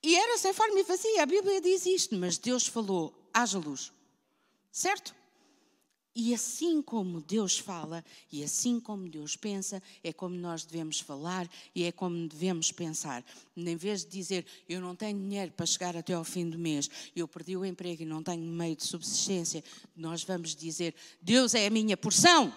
E 0.00 0.14
era 0.14 0.38
sem 0.38 0.52
forma 0.52 0.78
e 0.78 0.84
vazia. 0.84 1.24
A 1.24 1.26
Bíblia 1.26 1.60
diz 1.60 1.84
isto, 1.86 2.14
mas 2.14 2.38
Deus 2.38 2.68
falou: 2.68 3.12
haja 3.34 3.58
luz. 3.58 3.92
Certo? 4.70 5.12
E 6.14 6.32
assim 6.32 6.80
como 6.82 7.20
Deus 7.20 7.58
fala, 7.58 8.04
e 8.30 8.44
assim 8.44 8.78
como 8.78 9.08
Deus 9.08 9.36
pensa, 9.36 9.82
é 10.04 10.12
como 10.12 10.36
nós 10.36 10.64
devemos 10.64 11.00
falar 11.00 11.48
e 11.74 11.84
é 11.84 11.90
como 11.90 12.28
devemos 12.28 12.70
pensar. 12.70 13.24
Em 13.56 13.76
vez 13.76 14.04
de 14.04 14.10
dizer, 14.10 14.46
eu 14.68 14.80
não 14.80 14.94
tenho 14.94 15.18
dinheiro 15.18 15.52
para 15.52 15.66
chegar 15.66 15.96
até 15.96 16.12
ao 16.12 16.24
fim 16.24 16.48
do 16.48 16.58
mês, 16.58 16.90
eu 17.14 17.26
perdi 17.28 17.56
o 17.56 17.64
emprego 17.64 18.02
e 18.02 18.06
não 18.06 18.22
tenho 18.22 18.42
meio 18.42 18.74
de 18.74 18.84
subsistência, 18.84 19.62
nós 19.96 20.24
vamos 20.24 20.54
dizer, 20.54 20.94
Deus 21.22 21.54
é 21.54 21.66
a 21.66 21.70
minha 21.70 21.96
porção. 21.96 22.52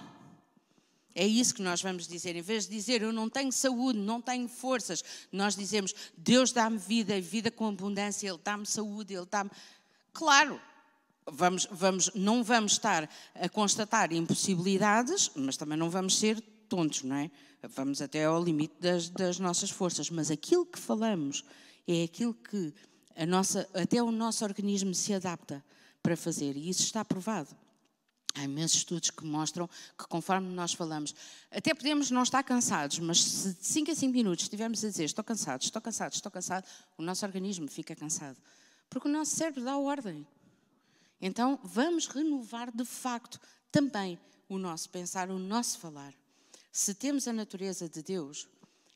É 1.15 1.25
isso 1.25 1.53
que 1.53 1.61
nós 1.61 1.81
vamos 1.81 2.07
dizer. 2.07 2.35
Em 2.35 2.41
vez 2.41 2.67
de 2.67 2.75
dizer 2.75 3.01
eu 3.01 3.13
não 3.13 3.29
tenho 3.29 3.51
saúde, 3.51 3.99
não 3.99 4.21
tenho 4.21 4.47
forças, 4.47 5.03
nós 5.31 5.55
dizemos 5.55 5.93
Deus 6.17 6.51
dá-me 6.51 6.77
vida 6.77 7.17
e 7.17 7.21
vida 7.21 7.51
com 7.51 7.67
abundância, 7.67 8.27
Ele 8.27 8.39
dá-me 8.43 8.65
saúde, 8.65 9.13
Ele 9.13 9.27
dá-me. 9.29 9.51
Claro, 10.11 10.59
vamos, 11.29 11.67
vamos, 11.71 12.11
não 12.15 12.43
vamos 12.43 12.73
estar 12.73 13.09
a 13.35 13.49
constatar 13.49 14.11
impossibilidades, 14.11 15.31
mas 15.35 15.57
também 15.57 15.77
não 15.77 15.89
vamos 15.89 16.17
ser 16.17 16.41
tontos, 16.67 17.03
não 17.03 17.15
é? 17.15 17.31
Vamos 17.61 18.01
até 18.01 18.25
ao 18.25 18.43
limite 18.43 18.75
das, 18.79 19.09
das 19.09 19.39
nossas 19.39 19.69
forças, 19.69 20.09
mas 20.09 20.29
aquilo 20.29 20.65
que 20.65 20.79
falamos 20.79 21.43
é 21.87 22.03
aquilo 22.03 22.33
que 22.33 22.73
a 23.15 23.25
nossa, 23.25 23.69
até 23.73 24.01
o 24.01 24.11
nosso 24.11 24.43
organismo 24.43 24.93
se 24.93 25.13
adapta 25.13 25.63
para 26.01 26.17
fazer, 26.17 26.57
e 26.57 26.69
isso 26.69 26.83
está 26.83 27.05
provado. 27.05 27.55
Há 28.35 28.43
imensos 28.43 28.77
estudos 28.77 29.11
que 29.11 29.23
mostram 29.23 29.69
que 29.97 30.07
conforme 30.07 30.47
nós 30.53 30.73
falamos, 30.73 31.13
até 31.51 31.73
podemos 31.73 32.09
não 32.09 32.23
estar 32.23 32.41
cansados, 32.43 32.97
mas 32.97 33.23
se 33.23 33.53
de 33.53 33.65
5 33.65 33.91
a 33.91 33.95
5 33.95 34.11
minutos 34.11 34.45
estivermos 34.45 34.83
a 34.83 34.89
dizer 34.89 35.03
estou 35.03 35.23
cansado, 35.23 35.61
estou 35.61 35.81
cansado, 35.81 36.13
estou 36.13 36.31
cansado, 36.31 36.67
o 36.97 37.03
nosso 37.03 37.23
organismo 37.25 37.67
fica 37.67 37.95
cansado. 37.95 38.37
Porque 38.89 39.07
o 39.07 39.11
nosso 39.11 39.35
cérebro 39.35 39.63
dá 39.63 39.77
ordem. 39.77 40.25
Então 41.21 41.59
vamos 41.63 42.07
renovar 42.07 42.75
de 42.75 42.85
facto 42.85 43.39
também 43.71 44.19
o 44.49 44.57
nosso 44.57 44.89
pensar, 44.89 45.29
o 45.29 45.37
nosso 45.37 45.77
falar. 45.77 46.13
Se 46.71 46.95
temos 46.95 47.27
a 47.27 47.33
natureza 47.33 47.87
de 47.87 48.01
Deus 48.01 48.47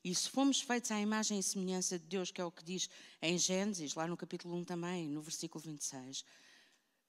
e 0.04 0.12
se 0.14 0.28
fomos 0.28 0.60
feitos 0.60 0.90
à 0.90 1.00
imagem 1.00 1.38
e 1.38 1.42
semelhança 1.42 1.96
de 1.96 2.06
Deus, 2.06 2.32
que 2.32 2.40
é 2.40 2.44
o 2.44 2.50
que 2.50 2.64
diz 2.64 2.90
em 3.22 3.38
Gênesis, 3.38 3.94
lá 3.94 4.06
no 4.06 4.16
capítulo 4.16 4.56
1 4.56 4.64
também, 4.64 5.08
no 5.08 5.22
versículo 5.22 5.62
26, 5.62 6.24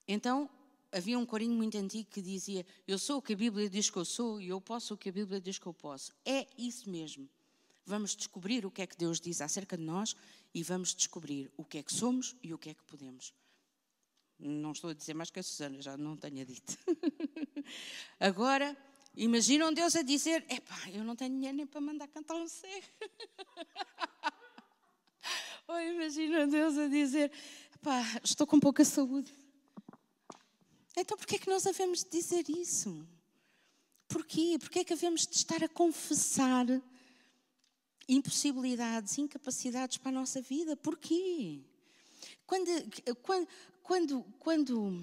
então 0.08 0.50
havia 0.92 1.18
um 1.18 1.26
corinho 1.26 1.54
muito 1.54 1.78
antigo 1.78 2.10
que 2.10 2.22
dizia: 2.22 2.66
Eu 2.88 2.98
sou 2.98 3.18
o 3.18 3.22
que 3.22 3.34
a 3.34 3.36
Bíblia 3.36 3.70
diz 3.70 3.90
que 3.90 3.98
eu 3.98 4.06
sou 4.06 4.42
e 4.42 4.50
eu 4.50 4.60
posso 4.60 4.94
o 4.94 4.98
que 4.98 5.10
a 5.10 5.12
Bíblia 5.12 5.40
diz 5.40 5.60
que 5.60 5.66
eu 5.66 5.74
posso. 5.74 6.14
É 6.26 6.48
isso 6.58 6.90
mesmo. 6.90 7.30
Vamos 7.86 8.16
descobrir 8.16 8.66
o 8.66 8.72
que 8.72 8.82
é 8.82 8.88
que 8.88 8.98
Deus 8.98 9.20
diz 9.20 9.42
acerca 9.42 9.76
de 9.76 9.84
nós 9.84 10.16
e 10.54 10.64
vamos 10.64 10.94
descobrir 10.94 11.52
o 11.58 11.64
que 11.64 11.80
é 11.80 11.84
que 11.84 11.94
somos 11.94 12.36
e 12.44 12.54
o 12.54 12.58
que 12.58 12.70
é 12.70 12.74
que 12.74 12.84
podemos. 12.84 13.34
Não 14.38 14.72
estou 14.72 14.92
a 14.92 14.94
dizer 14.94 15.14
mais 15.14 15.30
que 15.30 15.40
a 15.40 15.44
Susana, 15.44 15.82
já 15.82 15.98
não 15.98 16.16
tenha 16.16 16.46
dito. 16.46 16.78
Agora, 18.20 18.78
imaginam 19.16 19.74
Deus 19.74 19.96
a 19.96 20.02
dizer: 20.02 20.46
Epá, 20.50 20.90
eu 20.94 21.04
não 21.04 21.16
tenho 21.16 21.34
dinheiro 21.34 21.58
nem 21.58 21.68
para 21.68 21.82
mandar 21.82 22.08
cantar 22.08 22.36
um 22.36 22.48
cego. 22.48 22.88
Ou 25.68 25.80
imaginam 25.82 26.48
Deus 26.48 26.78
a 26.78 26.88
dizer: 26.88 27.32
Epá, 27.76 28.02
estou 28.24 28.48
com 28.48 28.60
pouca 28.60 28.86
saúde 28.86 29.39
então 31.02 31.18
porquê 31.18 31.36
é 31.36 31.40
que 31.40 31.50
nós 31.50 31.66
havemos 31.66 32.04
de 32.04 32.10
dizer 32.10 32.50
isso? 32.50 33.08
Porquê? 34.08 34.58
Porquê 34.60 34.80
é 34.80 34.84
que 34.84 34.94
havemos 34.94 35.28
de 35.28 35.36
estar 35.36 35.64
a 35.64 35.70
confessar 35.70 36.66
impossibilidades, 38.08 39.18
incapacidades 39.18 39.98
para 39.98 40.10
a 40.10 40.14
nossa 40.14 40.42
vida? 40.42 40.76
Porquê? 40.76 41.62
Quando, 42.46 42.70
quando, 43.22 43.48
quando, 43.84 44.24
quando 44.40 45.02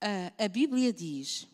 a, 0.00 0.44
a, 0.44 0.48
Bíblia 0.48 0.92
diz, 0.92 1.46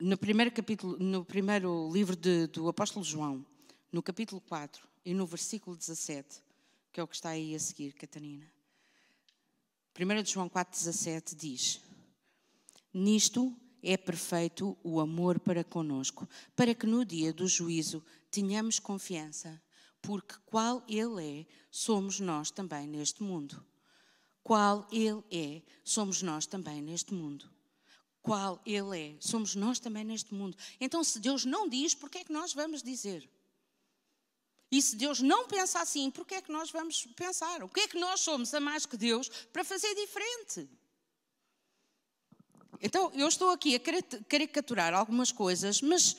no 0.00 0.18
primeiro 0.18 0.50
capítulo, 0.50 0.98
no 0.98 1.24
primeiro 1.24 1.88
livro 1.92 2.16
de, 2.16 2.48
do 2.48 2.68
apóstolo 2.68 3.04
João, 3.04 3.46
no 3.92 4.02
capítulo 4.02 4.40
4 4.40 4.88
e 5.04 5.14
no 5.14 5.26
versículo 5.26 5.76
17, 5.76 6.42
que 6.92 6.98
é 6.98 7.02
o 7.02 7.06
que 7.06 7.14
está 7.14 7.30
aí 7.30 7.54
a 7.54 7.58
seguir, 7.60 7.92
Catarina. 7.92 8.50
1 9.98 10.24
João 10.24 10.48
4,17 10.48 11.34
diz: 11.34 11.80
Nisto 12.94 13.54
é 13.82 13.96
perfeito 13.96 14.76
o 14.82 15.00
amor 15.00 15.38
para 15.38 15.62
conosco, 15.62 16.26
para 16.56 16.74
que 16.74 16.86
no 16.86 17.04
dia 17.04 17.32
do 17.32 17.46
juízo 17.46 18.02
tenhamos 18.30 18.78
confiança, 18.78 19.60
porque 20.00 20.34
qual 20.46 20.82
Ele 20.88 21.40
é, 21.40 21.46
somos 21.70 22.20
nós 22.20 22.50
também 22.50 22.86
neste 22.86 23.22
mundo. 23.22 23.62
Qual 24.42 24.88
Ele 24.90 25.22
é, 25.30 25.62
somos 25.84 26.22
nós 26.22 26.46
também 26.46 26.80
neste 26.80 27.12
mundo. 27.12 27.50
Qual 28.22 28.62
Ele 28.64 28.98
é, 28.98 29.16
somos 29.20 29.54
nós 29.54 29.78
também 29.78 30.04
neste 30.04 30.32
mundo. 30.32 30.56
Então, 30.80 31.04
se 31.04 31.20
Deus 31.20 31.44
não 31.44 31.68
diz, 31.68 31.94
por 31.94 32.08
que 32.08 32.18
é 32.18 32.24
que 32.24 32.32
nós 32.32 32.54
vamos 32.54 32.82
dizer? 32.82 33.28
E 34.72 34.80
se 34.80 34.96
Deus 34.96 35.20
não 35.20 35.46
pensa 35.46 35.82
assim, 35.82 36.10
por 36.10 36.26
que 36.26 36.34
é 36.34 36.40
que 36.40 36.50
nós 36.50 36.70
vamos 36.70 37.06
pensar? 37.14 37.62
O 37.62 37.68
que 37.68 37.80
é 37.80 37.88
que 37.88 37.98
nós 37.98 38.20
somos 38.20 38.54
a 38.54 38.58
mais 38.58 38.86
que 38.86 38.96
Deus 38.96 39.28
para 39.52 39.62
fazer 39.62 39.94
diferente? 39.94 40.66
Então, 42.80 43.12
eu 43.14 43.28
estou 43.28 43.50
aqui 43.50 43.76
a 43.76 43.80
caricaturar 44.26 44.94
algumas 44.94 45.30
coisas, 45.30 45.82
mas 45.82 46.16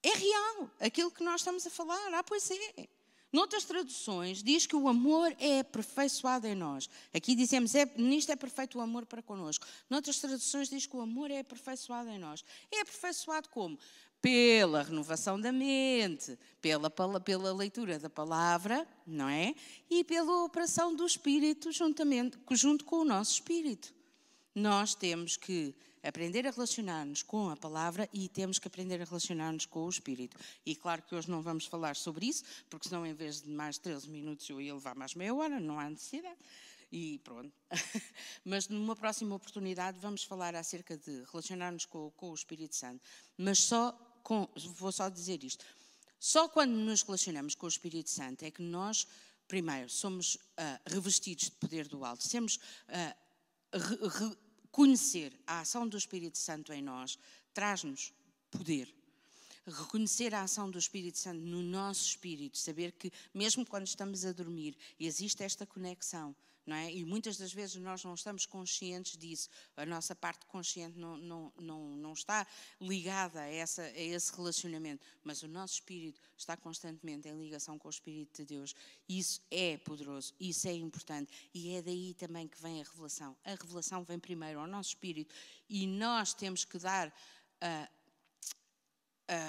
é 0.00 0.10
real 0.10 0.70
aquilo 0.78 1.10
que 1.10 1.24
nós 1.24 1.40
estamos 1.40 1.66
a 1.66 1.70
falar. 1.70 2.14
Ah, 2.14 2.22
pois 2.22 2.48
é. 2.52 2.88
Noutras 3.32 3.64
traduções 3.64 4.42
diz 4.42 4.66
que 4.66 4.74
o 4.74 4.88
amor 4.88 5.34
é 5.38 5.60
aperfeiçoado 5.60 6.46
em 6.46 6.54
nós. 6.54 6.88
Aqui 7.12 7.34
dizemos, 7.34 7.74
é, 7.74 7.84
nisto 7.96 8.30
é 8.30 8.36
perfeito 8.36 8.78
o 8.78 8.80
amor 8.80 9.06
para 9.06 9.22
connosco. 9.22 9.66
Noutras 9.88 10.18
traduções 10.18 10.68
diz 10.68 10.86
que 10.86 10.96
o 10.96 11.00
amor 11.00 11.30
é 11.30 11.40
aperfeiçoado 11.40 12.10
em 12.10 12.18
nós. 12.18 12.44
É 12.72 12.80
aperfeiçoado 12.80 13.48
como? 13.48 13.78
Pela 14.20 14.82
renovação 14.82 15.40
da 15.40 15.50
mente, 15.50 16.38
pela, 16.60 16.90
pela 16.90 17.52
leitura 17.54 17.98
da 17.98 18.10
palavra, 18.10 18.86
não 19.06 19.28
é? 19.28 19.54
E 19.88 20.04
pela 20.04 20.44
operação 20.44 20.94
do 20.94 21.06
Espírito 21.06 21.72
juntamente, 21.72 22.38
junto 22.52 22.84
com 22.84 22.96
o 22.96 23.04
nosso 23.04 23.32
Espírito. 23.32 23.94
Nós 24.54 24.94
temos 24.94 25.36
que 25.36 25.74
aprender 26.02 26.46
a 26.46 26.50
relacionar-nos 26.50 27.22
com 27.22 27.50
a 27.50 27.56
palavra 27.56 28.08
e 28.12 28.28
temos 28.28 28.58
que 28.58 28.68
aprender 28.68 29.00
a 29.00 29.04
relacionar-nos 29.04 29.66
com 29.66 29.84
o 29.84 29.88
Espírito. 29.88 30.36
E 30.64 30.74
claro 30.74 31.02
que 31.02 31.14
hoje 31.14 31.30
não 31.30 31.42
vamos 31.42 31.66
falar 31.66 31.96
sobre 31.96 32.26
isso, 32.26 32.44
porque 32.68 32.88
senão 32.88 33.06
em 33.06 33.14
vez 33.14 33.42
de 33.42 33.50
mais 33.50 33.78
13 33.78 34.08
minutos 34.08 34.48
eu 34.48 34.60
ia 34.60 34.74
levar 34.74 34.94
mais 34.94 35.14
meia 35.14 35.34
hora, 35.34 35.60
não 35.60 35.78
há 35.78 35.88
necessidade. 35.88 36.38
E 36.92 37.20
pronto. 37.22 37.52
Mas 38.44 38.68
numa 38.68 38.96
próxima 38.96 39.36
oportunidade 39.36 39.98
vamos 40.00 40.24
falar 40.24 40.56
acerca 40.56 40.96
de 40.96 41.22
relacionar-nos 41.30 41.84
com, 41.84 42.10
com 42.12 42.30
o 42.30 42.34
Espírito 42.34 42.74
Santo. 42.74 43.00
Mas 43.38 43.60
só 43.60 44.09
com, 44.22 44.48
vou 44.76 44.92
só 44.92 45.08
dizer 45.08 45.42
isto, 45.44 45.64
só 46.18 46.48
quando 46.48 46.72
nos 46.72 47.02
relacionamos 47.02 47.54
com 47.54 47.66
o 47.66 47.68
Espírito 47.68 48.10
Santo 48.10 48.44
é 48.44 48.50
que 48.50 48.62
nós, 48.62 49.06
primeiro, 49.48 49.88
somos 49.88 50.34
uh, 50.34 50.38
revestidos 50.86 51.46
de 51.46 51.52
poder 51.52 51.88
do 51.88 52.04
alto, 52.04 52.28
temos 52.28 52.56
uh, 52.56 54.36
a 55.46 55.60
ação 55.60 55.88
do 55.88 55.96
Espírito 55.96 56.38
Santo 56.38 56.72
em 56.72 56.82
nós, 56.82 57.18
traz-nos 57.54 58.12
poder. 58.50 58.94
Reconhecer 59.66 60.34
a 60.34 60.42
ação 60.42 60.70
do 60.70 60.78
Espírito 60.78 61.18
Santo 61.18 61.40
no 61.40 61.62
nosso 61.62 62.06
espírito, 62.06 62.58
saber 62.58 62.92
que, 62.92 63.12
mesmo 63.32 63.64
quando 63.64 63.86
estamos 63.86 64.24
a 64.24 64.32
dormir, 64.32 64.76
existe 64.98 65.42
esta 65.42 65.66
conexão 65.66 66.34
não 66.66 66.76
é? 66.76 66.92
E 66.92 67.04
muitas 67.04 67.36
das 67.36 67.52
vezes 67.52 67.76
nós 67.76 68.04
não 68.04 68.14
estamos 68.14 68.46
conscientes 68.46 69.16
disso. 69.16 69.48
A 69.76 69.86
nossa 69.86 70.14
parte 70.14 70.46
consciente 70.46 70.98
não, 70.98 71.16
não, 71.16 71.52
não, 71.58 71.96
não 71.96 72.12
está 72.12 72.46
ligada 72.80 73.40
a, 73.40 73.46
essa, 73.46 73.82
a 73.82 73.98
esse 73.98 74.34
relacionamento, 74.34 75.04
mas 75.24 75.42
o 75.42 75.48
nosso 75.48 75.74
espírito 75.74 76.20
está 76.36 76.56
constantemente 76.56 77.28
em 77.28 77.38
ligação 77.38 77.78
com 77.78 77.88
o 77.88 77.90
Espírito 77.90 78.42
de 78.42 78.54
Deus. 78.54 78.74
Isso 79.08 79.40
é 79.50 79.78
poderoso, 79.78 80.34
isso 80.38 80.68
é 80.68 80.72
importante 80.72 81.32
e 81.54 81.74
é 81.74 81.82
daí 81.82 82.14
também 82.14 82.46
que 82.46 82.60
vem 82.60 82.80
a 82.80 82.84
revelação. 82.84 83.36
A 83.44 83.50
revelação 83.50 84.04
vem 84.04 84.18
primeiro 84.18 84.60
ao 84.60 84.66
nosso 84.66 84.90
espírito 84.90 85.34
e 85.68 85.86
nós 85.86 86.34
temos 86.34 86.64
que 86.64 86.78
dar 86.78 87.12
a 87.60 87.88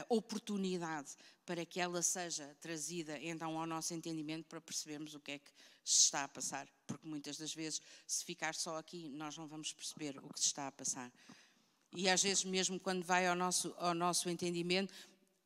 oportunidade 0.10 1.16
para 1.46 1.66
que 1.66 1.80
ela 1.80 2.02
seja 2.02 2.56
trazida 2.62 3.18
então 3.20 3.58
ao 3.58 3.66
nosso 3.66 3.94
entendimento 3.94 4.46
para 4.46 4.62
percebermos 4.62 5.16
o 5.16 5.20
que 5.20 5.32
é 5.32 5.40
que 5.40 5.52
se 5.84 6.06
está 6.06 6.24
a 6.24 6.28
passar, 6.28 6.68
porque 6.86 7.08
muitas 7.08 7.38
das 7.38 7.54
vezes, 7.54 7.82
se 8.08 8.24
ficar 8.24 8.56
só 8.56 8.78
aqui, 8.78 9.10
nós 9.10 9.38
não 9.38 9.48
vamos 9.48 9.74
perceber 9.74 10.18
o 10.20 10.34
que 10.34 10.40
se 10.40 10.48
está 10.48 10.68
a 10.68 10.72
passar. 10.72 11.12
E 11.94 12.10
às 12.10 12.24
vezes, 12.24 12.44
mesmo 12.44 12.80
quando 12.80 13.04
vai 13.04 13.28
ao 13.28 13.36
nosso, 13.36 13.74
ao 13.78 13.94
nosso 13.94 14.30
entendimento, 14.30 14.94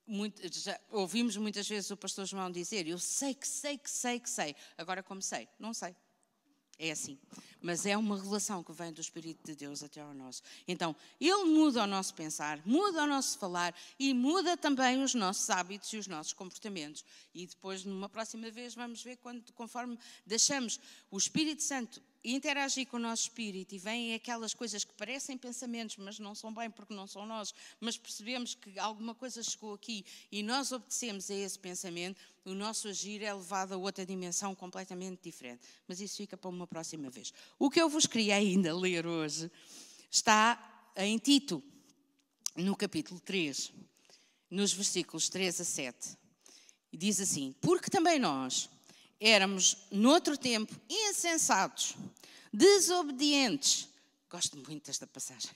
muito, 0.05 0.41
já, 0.53 0.79
ouvimos 0.91 1.35
muitas 1.37 1.67
vezes 1.67 1.89
o 1.89 1.97
pastor 1.97 2.25
João 2.25 2.51
dizer: 2.51 2.87
Eu 2.87 2.99
sei 2.99 3.33
que 3.33 3.47
sei, 3.47 3.77
que 3.77 3.89
sei, 3.89 4.19
que 4.19 4.29
sei. 4.29 4.55
Agora, 4.77 5.01
como 5.01 5.21
sei? 5.21 5.47
Não 5.57 5.73
sei. 5.73 5.95
É 6.77 6.91
assim. 6.91 7.17
Mas 7.61 7.85
é 7.85 7.97
uma 7.97 8.21
relação 8.21 8.63
que 8.63 8.71
vem 8.73 8.91
do 8.91 9.01
Espírito 9.01 9.43
de 9.45 9.55
Deus 9.55 9.81
até 9.81 10.01
ao 10.01 10.13
nosso. 10.13 10.43
Então, 10.67 10.95
Ele 11.19 11.45
muda 11.45 11.83
o 11.83 11.87
nosso 11.87 12.13
pensar, 12.13 12.61
muda 12.65 13.03
o 13.03 13.07
nosso 13.07 13.39
falar 13.39 13.73
e 13.97 14.13
muda 14.13 14.57
também 14.57 15.01
os 15.01 15.13
nossos 15.15 15.49
hábitos 15.49 15.91
e 15.93 15.97
os 15.97 16.07
nossos 16.07 16.33
comportamentos. 16.33 17.03
E 17.33 17.47
depois, 17.47 17.83
numa 17.83 18.09
próxima 18.09 18.51
vez, 18.51 18.75
vamos 18.75 19.01
ver 19.01 19.17
quando, 19.17 19.51
conforme 19.53 19.97
deixamos 20.25 20.79
o 21.09 21.17
Espírito 21.17 21.63
Santo 21.63 22.01
interagir 22.33 22.87
com 22.87 22.97
o 22.97 22.99
nosso 22.99 23.23
espírito 23.23 23.75
e 23.75 23.77
vêm 23.77 24.13
aquelas 24.15 24.53
coisas 24.53 24.83
que 24.83 24.93
parecem 24.93 25.37
pensamentos, 25.37 25.97
mas 25.97 26.17
não 26.17 26.33
são 26.33 26.53
bem 26.53 26.71
porque 26.71 26.93
não 26.93 27.05
são 27.05 27.25
nós, 27.25 27.53
mas 27.79 27.97
percebemos 27.97 28.55
que 28.55 28.79
alguma 28.79 29.13
coisa 29.13 29.43
chegou 29.43 29.73
aqui 29.73 30.03
e 30.31 30.41
nós 30.41 30.71
obedecemos 30.71 31.29
a 31.29 31.35
esse 31.35 31.59
pensamento, 31.59 32.19
o 32.43 32.53
nosso 32.53 32.87
agir 32.87 33.21
é 33.21 33.33
levado 33.33 33.73
a 33.73 33.77
outra 33.77 34.05
dimensão 34.05 34.53
completamente 34.55 35.21
diferente. 35.23 35.61
Mas 35.87 35.99
isso 35.99 36.17
fica 36.17 36.37
para 36.37 36.49
uma 36.49 36.67
próxima 36.67 37.09
vez. 37.09 37.33
O 37.57 37.69
que 37.69 37.81
eu 37.81 37.89
vos 37.89 38.05
queria 38.05 38.35
ainda 38.35 38.75
ler 38.75 39.05
hoje 39.05 39.51
está 40.09 40.91
em 40.95 41.17
Tito, 41.17 41.63
no 42.55 42.75
capítulo 42.75 43.19
3, 43.19 43.71
nos 44.49 44.73
versículos 44.73 45.27
3 45.29 45.61
a 45.61 45.65
7. 45.65 46.17
E 46.91 46.97
diz 46.97 47.19
assim: 47.19 47.53
Porque 47.61 47.89
também 47.89 48.19
nós 48.19 48.69
éramos, 49.19 49.77
noutro 49.91 50.37
tempo, 50.37 50.73
insensatos, 50.89 51.95
desobedientes. 52.55 53.87
Gosto 54.29 54.57
muito 54.57 54.87
desta 54.87 55.05
passagem. 55.05 55.51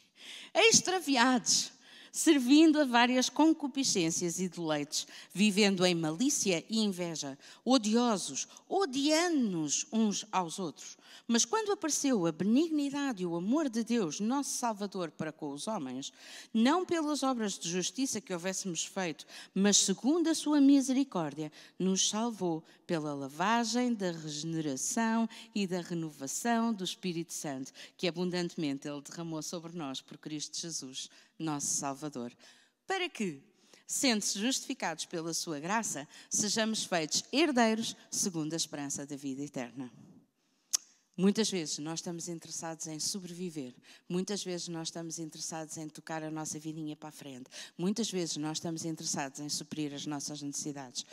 Extraviados 0.53 1.71
servindo 2.11 2.79
a 2.79 2.85
várias 2.85 3.29
concupiscências 3.29 4.39
e 4.39 4.49
deleites, 4.49 5.07
vivendo 5.33 5.85
em 5.85 5.95
malícia 5.95 6.63
e 6.69 6.79
inveja, 6.79 7.37
odiosos, 7.63 8.47
odiando-nos 8.67 9.85
uns 9.91 10.25
aos 10.31 10.59
outros. 10.59 10.97
Mas 11.27 11.45
quando 11.45 11.71
apareceu 11.71 12.25
a 12.25 12.31
benignidade 12.31 13.23
e 13.23 13.25
o 13.25 13.35
amor 13.35 13.69
de 13.69 13.83
Deus, 13.83 14.19
nosso 14.19 14.57
Salvador, 14.57 15.11
para 15.11 15.31
com 15.31 15.51
os 15.51 15.67
homens, 15.67 16.11
não 16.53 16.85
pelas 16.85 17.21
obras 17.21 17.57
de 17.57 17.69
justiça 17.69 18.19
que 18.19 18.33
houvéssemos 18.33 18.83
feito, 18.83 19.25
mas 19.53 19.77
segundo 19.77 20.27
a 20.27 20.35
sua 20.35 20.59
misericórdia, 20.59 21.51
nos 21.77 22.09
salvou 22.09 22.63
pela 22.87 23.13
lavagem 23.13 23.93
da 23.93 24.11
regeneração 24.11 25.29
e 25.53 25.67
da 25.67 25.81
renovação 25.81 26.73
do 26.73 26.83
Espírito 26.83 27.33
Santo, 27.33 27.71
que 27.95 28.07
abundantemente 28.07 28.87
Ele 28.87 29.01
derramou 29.01 29.43
sobre 29.43 29.77
nós 29.77 30.01
por 30.01 30.17
Cristo 30.17 30.59
Jesus 30.59 31.09
nosso 31.39 31.67
Salvador, 31.67 32.31
para 32.85 33.07
que, 33.09 33.41
sendo-se 33.87 34.37
justificados 34.39 35.05
pela 35.05 35.33
sua 35.33 35.59
graça, 35.59 36.07
sejamos 36.29 36.83
feitos 36.83 37.23
herdeiros 37.31 37.95
segundo 38.11 38.53
a 38.53 38.57
esperança 38.57 39.05
da 39.05 39.15
vida 39.15 39.41
eterna. 39.41 39.91
Muitas 41.15 41.51
vezes 41.51 41.79
nós 41.79 41.99
estamos 41.99 42.29
interessados 42.29 42.87
em 42.87 42.97
sobreviver, 42.97 43.75
muitas 44.07 44.41
vezes 44.41 44.69
nós 44.69 44.87
estamos 44.87 45.19
interessados 45.19 45.75
em 45.75 45.89
tocar 45.89 46.23
a 46.23 46.31
nossa 46.31 46.57
vidinha 46.57 46.95
para 46.95 47.09
a 47.09 47.11
frente, 47.11 47.49
muitas 47.77 48.09
vezes 48.09 48.37
nós 48.37 48.57
estamos 48.57 48.85
interessados 48.85 49.41
em 49.41 49.49
suprir 49.49 49.93
as 49.93 50.05
nossas 50.05 50.41
necessidades. 50.41 51.05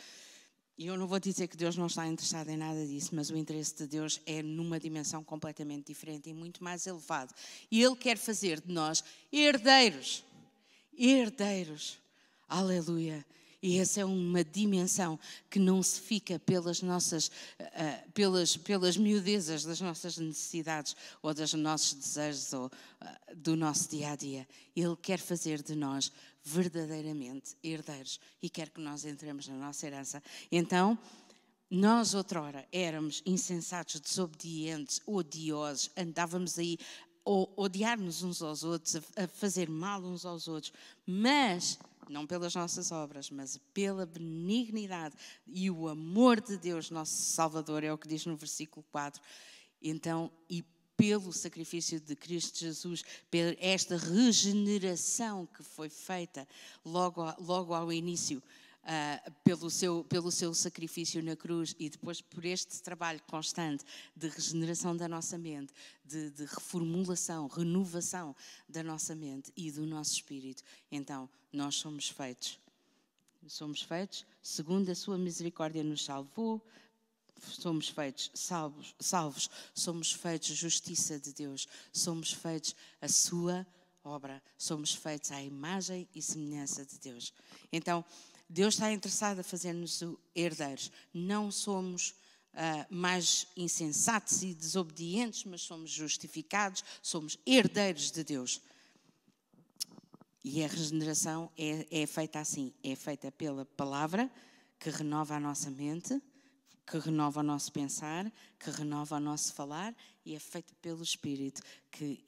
E 0.77 0.85
eu 0.85 0.95
não 0.95 1.07
vou 1.07 1.19
dizer 1.19 1.47
que 1.47 1.57
Deus 1.57 1.75
não 1.75 1.87
está 1.87 2.05
interessado 2.05 2.49
em 2.49 2.57
nada 2.57 2.85
disso, 2.85 3.09
mas 3.13 3.31
o 3.31 3.35
interesse 3.35 3.75
de 3.75 3.87
Deus 3.87 4.21
é 4.27 4.43
numa 4.43 4.79
dimensão 4.79 5.23
completamente 5.23 5.87
diferente 5.87 6.29
e 6.29 6.33
muito 6.33 6.63
mais 6.63 6.85
elevado. 6.85 7.33
E 7.71 7.81
Ele 7.81 7.95
quer 7.95 8.15
fazer 8.15 8.61
de 8.61 8.71
nós 8.71 9.03
herdeiros. 9.31 10.23
Herdeiros. 10.95 11.97
Aleluia. 12.47 13.25
E 13.61 13.79
essa 13.79 14.01
é 14.01 14.05
uma 14.05 14.43
dimensão 14.43 15.19
que 15.49 15.57
não 15.57 15.81
se 15.81 15.99
fica 15.99 16.37
pelas 16.37 16.81
nossas, 16.81 17.27
uh, 17.59 18.11
pelas, 18.13 18.55
pelas 18.55 18.95
miudezas 18.97 19.63
das 19.63 19.81
nossas 19.81 20.17
necessidades 20.17 20.95
ou 21.21 21.33
dos 21.33 21.53
nossos 21.53 21.93
desejos 21.93 22.53
ou 22.53 22.67
uh, 22.67 23.35
do 23.35 23.55
nosso 23.55 23.89
dia 23.89 24.11
a 24.11 24.15
dia. 24.15 24.47
Ele 24.75 24.95
quer 24.95 25.19
fazer 25.19 25.63
de 25.63 25.75
nós 25.75 26.11
verdadeiramente 26.43 27.57
herdeiros 27.63 28.19
e 28.41 28.49
quer 28.49 28.69
que 28.69 28.79
nós 28.79 29.05
entremos 29.05 29.47
na 29.47 29.55
nossa 29.55 29.87
herança. 29.87 30.21
Então, 30.51 30.97
nós 31.69 32.13
outrora 32.13 32.65
éramos 32.71 33.21
insensatos, 33.25 33.99
desobedientes, 33.99 35.01
odiosos, 35.05 35.89
andávamos 35.97 36.57
aí 36.57 36.77
a 37.25 37.61
odiar-nos 37.61 38.23
uns 38.23 38.41
aos 38.41 38.63
outros, 38.63 38.95
a 38.95 39.27
fazer 39.27 39.69
mal 39.69 40.01
uns 40.01 40.25
aos 40.25 40.47
outros, 40.47 40.71
mas 41.05 41.77
não 42.09 42.25
pelas 42.25 42.53
nossas 42.55 42.91
obras, 42.91 43.29
mas 43.29 43.59
pela 43.73 44.05
benignidade 44.05 45.15
e 45.45 45.69
o 45.69 45.87
amor 45.87 46.41
de 46.41 46.57
Deus, 46.57 46.89
nosso 46.89 47.13
Salvador, 47.13 47.83
é 47.83 47.91
o 47.91 47.97
que 47.97 48.07
diz 48.07 48.25
no 48.25 48.35
versículo 48.35 48.85
4. 48.91 49.21
Então, 49.81 50.31
e 50.49 50.63
pelo 50.97 51.31
sacrifício 51.31 51.99
de 51.99 52.15
Cristo 52.15 52.59
Jesus, 52.59 53.03
por 53.29 53.55
esta 53.59 53.95
regeneração 53.95 55.45
que 55.45 55.61
foi 55.61 55.89
feita 55.89 56.47
logo, 56.83 57.23
logo 57.39 57.73
ao 57.73 57.93
início, 57.93 58.41
uh, 58.87 59.31
pelo, 59.43 59.69
seu, 59.69 60.03
pelo 60.05 60.31
seu 60.31 60.53
sacrifício 60.53 61.21
na 61.21 61.35
cruz 61.35 61.75
e 61.77 61.89
depois 61.89 62.21
por 62.21 62.43
este 62.45 62.81
trabalho 62.81 63.21
constante 63.29 63.83
de 64.15 64.29
regeneração 64.29 64.95
da 64.95 65.07
nossa 65.07 65.37
mente, 65.37 65.73
de, 66.03 66.31
de 66.31 66.45
reformulação, 66.45 67.47
renovação 67.47 68.35
da 68.67 68.81
nossa 68.81 69.13
mente 69.13 69.51
e 69.55 69.71
do 69.71 69.85
nosso 69.85 70.13
espírito. 70.13 70.63
Então, 70.91 71.29
nós 71.57 71.75
somos 71.75 72.07
feitos. 72.07 72.59
Somos 73.47 73.81
feitos 73.81 74.25
segundo 74.47 74.89
a 74.89 74.95
sua 74.95 75.17
misericórdia 75.17 75.83
nos 75.83 76.05
salvou, 76.05 76.65
somos 77.41 77.89
feitos 77.89 78.31
salvos, 78.33 78.95
salvos, 78.99 79.49
somos 79.73 80.13
feitos 80.13 80.55
justiça 80.55 81.19
de 81.19 81.33
Deus, 81.33 81.67
somos 81.91 82.31
feitos 82.31 82.75
a 83.01 83.09
sua 83.09 83.67
obra, 84.03 84.41
somos 84.57 84.93
feitos 84.93 85.31
à 85.31 85.41
imagem 85.41 86.07
e 86.15 86.21
semelhança 86.21 86.85
de 86.85 86.97
Deus. 86.97 87.33
Então, 87.73 88.05
Deus 88.49 88.75
está 88.75 88.91
interessado 88.91 89.39
a 89.39 89.43
fazer-nos 89.43 90.01
herdeiros. 90.33 90.89
Não 91.13 91.51
somos 91.51 92.11
uh, 92.53 92.85
mais 92.89 93.47
insensatos 93.57 94.43
e 94.43 94.53
desobedientes, 94.53 95.43
mas 95.43 95.61
somos 95.61 95.91
justificados, 95.91 96.85
somos 97.01 97.37
herdeiros 97.45 98.11
de 98.11 98.23
Deus. 98.23 98.61
E 100.43 100.63
a 100.63 100.67
regeneração 100.67 101.51
é, 101.57 101.85
é 101.89 102.05
feita 102.05 102.39
assim: 102.39 102.73
é 102.83 102.95
feita 102.95 103.31
pela 103.31 103.65
palavra 103.65 104.29
que 104.79 104.89
renova 104.89 105.35
a 105.35 105.39
nossa 105.39 105.69
mente 105.69 106.21
que 106.87 106.97
renova 106.97 107.41
o 107.41 107.43
nosso 107.43 107.69
pensar, 107.73 108.31
que 108.57 108.71
renova 108.71 109.17
o 109.17 109.19
nosso 109.19 109.53
falar 109.53 109.93
e 110.25 110.33
é 110.33 110.39
feita 110.39 110.73
pelo 110.81 111.03
Espírito, 111.03 111.61
que, 111.91 112.23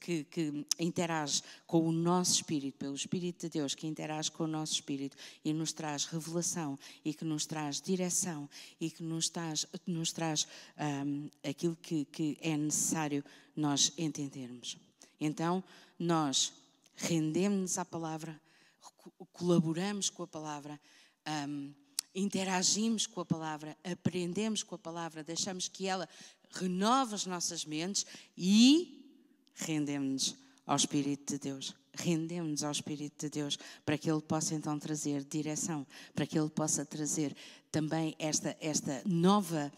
que, 0.00 0.24
que, 0.24 0.66
interage 0.78 1.40
com 1.68 1.88
o 1.88 1.92
nosso 1.92 2.32
Espírito, 2.32 2.76
pelo 2.78 2.96
Espírito 2.96 3.42
de 3.42 3.50
Deus, 3.50 3.76
que 3.76 3.86
interage 3.86 4.30
com 4.32 4.42
o 4.42 4.48
nosso 4.48 4.72
Espírito 4.74 5.16
e 5.44 5.52
nos 5.52 5.72
traz 5.72 6.04
revelação 6.04 6.76
e 7.04 7.14
que 7.14 7.24
nos 7.24 7.46
traz 7.46 7.80
direção 7.80 8.50
e 8.80 8.90
que 8.90 9.04
nos 9.04 9.28
traz, 9.28 9.66
nos 9.86 10.12
traz 10.12 10.48
um, 11.06 11.30
aquilo 11.48 11.76
que, 11.80 12.04
que 12.06 12.36
é 12.40 12.56
necessário 12.56 13.24
nós 13.54 13.92
entendermos. 13.96 14.76
Então, 15.20 15.62
nós 15.96 16.52
rendemos-nos 17.02 17.78
à 17.78 17.84
palavra, 17.84 18.40
colaboramos 19.32 20.08
com 20.08 20.22
a 20.22 20.26
palavra. 20.26 20.80
Um, 21.48 21.74
interagimos 22.14 23.06
com 23.06 23.20
a 23.20 23.24
palavra, 23.24 23.76
aprendemos 23.82 24.62
com 24.62 24.74
a 24.74 24.78
palavra, 24.78 25.24
deixamos 25.24 25.66
que 25.66 25.86
ela 25.86 26.08
renove 26.50 27.14
as 27.14 27.26
nossas 27.26 27.64
mentes 27.64 28.06
e 28.36 29.20
rendemos-nos 29.54 30.36
ao 30.66 30.76
Espírito 30.76 31.32
de 31.32 31.38
Deus. 31.38 31.74
Rendemos-nos 31.94 32.62
ao 32.62 32.70
Espírito 32.70 33.26
de 33.26 33.30
Deus 33.30 33.58
para 33.84 33.98
que 33.98 34.10
Ele 34.10 34.20
possa 34.20 34.54
então 34.54 34.78
trazer 34.78 35.24
direção, 35.24 35.86
para 36.14 36.26
que 36.26 36.38
Ele 36.38 36.50
possa 36.50 36.84
trazer 36.84 37.34
também 37.70 38.14
esta, 38.18 38.56
esta 38.60 39.02
nova 39.06 39.72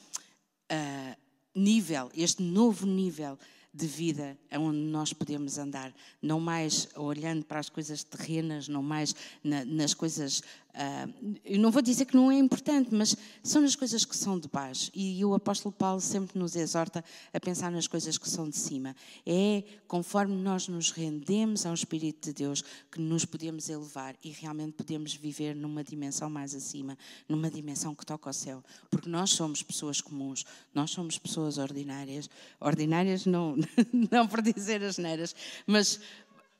uh, 0.71 1.21
nível, 1.55 2.11
este 2.15 2.43
novo 2.43 2.87
nível 2.87 3.39
de 3.75 3.87
vida 3.89 4.39
onde 4.53 4.79
nós 4.79 5.13
podemos 5.13 5.59
andar, 5.59 5.93
não 6.23 6.39
mais 6.39 6.89
olhando 6.95 7.45
para 7.45 7.59
as 7.59 7.69
coisas 7.69 8.05
terrenas, 8.05 8.69
não 8.69 8.83
mais 8.83 9.17
na, 9.43 9.65
nas 9.65 9.93
coisas 9.93 10.43
Uh, 10.75 11.39
eu 11.45 11.61
não 11.61 11.71
vou 11.71 11.81
dizer 11.81 12.05
que 12.05 12.17
não 12.17 12.33
é 12.33 12.37
importante, 12.37 12.93
mas 12.93 13.17
são 13.45 13.65
as 13.65 13.77
coisas 13.77 14.05
que 14.05 14.17
são 14.17 14.39
de 14.39 14.49
baixo. 14.49 14.91
E 14.93 15.25
o 15.25 15.33
apóstolo 15.33 15.73
Paulo 15.73 16.01
sempre 16.01 16.37
nos 16.37 16.57
exorta 16.57 17.05
a 17.33 17.39
pensar 17.39 17.71
nas 17.71 17.87
coisas 17.87 18.19
que 18.19 18.29
são 18.29 18.49
de 18.49 18.57
cima. 18.57 18.97
É 19.25 19.63
conforme 19.87 20.35
nós 20.35 20.67
nos 20.67 20.91
rendemos 20.91 21.65
ao 21.65 21.75
Espírito 21.75 22.27
de 22.27 22.33
Deus 22.33 22.65
que 22.91 23.01
nos 23.01 23.25
podemos 23.25 23.69
elevar 23.69 24.17
e 24.25 24.31
realmente 24.31 24.73
podemos 24.73 25.15
viver 25.15 25.55
numa 25.55 25.85
dimensão 25.85 26.29
mais 26.29 26.55
acima, 26.55 26.99
numa 27.29 27.49
dimensão 27.49 27.95
que 27.95 28.05
toca 28.05 28.29
ao 28.29 28.35
céu. 28.35 28.65
Porque 28.91 29.09
nós 29.09 29.31
somos 29.31 29.63
pessoas 29.63 30.01
comuns, 30.01 30.45
nós 30.75 30.91
somos 30.91 31.17
pessoas 31.19 31.57
ordinárias. 31.57 32.29
Ordinárias 32.59 33.27
não, 33.27 33.57
não 34.11 34.27
por 34.27 34.43
dizer 34.43 34.83
as 34.83 34.99
neiras, 34.99 35.37
mas 35.67 36.01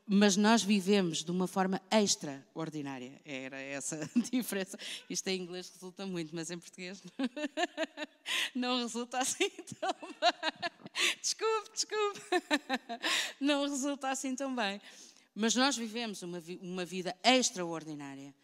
mas 0.07 0.37
nós 0.37 0.63
vivemos 0.63 1.25
de 1.25 1.31
uma 1.31 1.47
forma 1.47 1.81
extraordinária. 1.91 3.21
Era 3.25 3.61
essa 3.61 3.97
a 3.97 4.19
diferença. 4.31 4.79
Isto 5.09 5.29
em 5.29 5.41
inglês 5.41 5.71
resulta 5.71 6.07
muito, 6.07 6.35
mas 6.35 6.51
em 6.51 6.59
português 6.59 7.03
não 8.55 8.79
resulta 8.79 9.19
assim 9.19 9.51
tão 9.81 9.93
bem. 10.21 11.17
Desculpe, 11.21 11.71
desculpe. 11.73 12.21
Não 13.41 13.63
resulta 13.63 14.11
assim 14.11 14.37
tão 14.37 14.55
bem. 14.55 14.81
Mas 15.35 15.55
nós 15.55 15.77
vivemos 15.77 16.23
uma, 16.23 16.43
uma 16.61 16.85
vida 16.85 17.17
extraordinária 17.25 18.35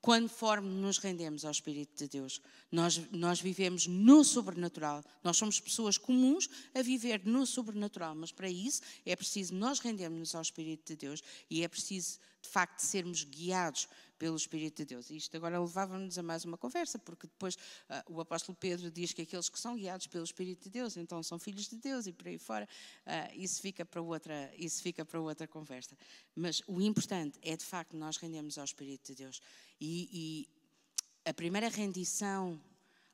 conforme 0.00 0.68
nos 0.68 0.98
rendemos 0.98 1.44
ao 1.44 1.50
Espírito 1.50 1.96
de 1.96 2.08
Deus. 2.08 2.40
Nós, 2.70 3.00
nós 3.10 3.40
vivemos 3.40 3.86
no 3.86 4.24
sobrenatural. 4.24 5.02
Nós 5.22 5.36
somos 5.36 5.58
pessoas 5.60 5.98
comuns 5.98 6.48
a 6.74 6.82
viver 6.82 7.24
no 7.24 7.46
sobrenatural, 7.46 8.14
mas 8.14 8.32
para 8.32 8.48
isso 8.48 8.82
é 9.04 9.16
preciso 9.16 9.54
nós 9.54 9.78
rendermos 9.78 10.34
ao 10.34 10.42
Espírito 10.42 10.86
de 10.86 10.96
Deus 10.96 11.22
e 11.50 11.62
é 11.62 11.68
preciso, 11.68 12.18
de 12.42 12.48
facto, 12.48 12.80
sermos 12.80 13.24
guiados 13.24 13.88
pelo 14.18 14.36
Espírito 14.36 14.78
de 14.78 14.84
Deus. 14.86 15.10
E 15.10 15.16
isto 15.16 15.36
agora 15.36 15.58
levava-nos 15.60 16.18
a 16.18 16.22
mais 16.22 16.44
uma 16.44 16.56
conversa, 16.56 16.98
porque 16.98 17.26
depois 17.26 17.54
uh, 17.54 18.14
o 18.14 18.20
apóstolo 18.20 18.56
Pedro 18.58 18.90
diz 18.90 19.12
que 19.12 19.22
aqueles 19.22 19.48
que 19.48 19.58
são 19.58 19.76
guiados 19.76 20.06
pelo 20.06 20.24
Espírito 20.24 20.64
de 20.64 20.70
Deus, 20.70 20.96
então 20.96 21.22
são 21.22 21.38
filhos 21.38 21.68
de 21.68 21.76
Deus 21.76 22.06
e 22.06 22.12
por 22.12 22.28
aí 22.28 22.38
fora, 22.38 22.68
uh, 23.06 23.34
isso, 23.34 23.60
fica 23.60 23.84
para 23.84 24.00
outra, 24.00 24.52
isso 24.56 24.82
fica 24.82 25.04
para 25.04 25.20
outra 25.20 25.46
conversa. 25.46 25.96
Mas 26.34 26.62
o 26.66 26.80
importante 26.80 27.38
é, 27.42 27.56
de 27.56 27.64
facto, 27.64 27.96
nós 27.96 28.16
rendemos 28.16 28.58
ao 28.58 28.64
Espírito 28.64 29.06
de 29.06 29.22
Deus. 29.22 29.40
E, 29.80 30.08
e 30.12 31.28
a 31.28 31.34
primeira 31.34 31.68
rendição 31.68 32.60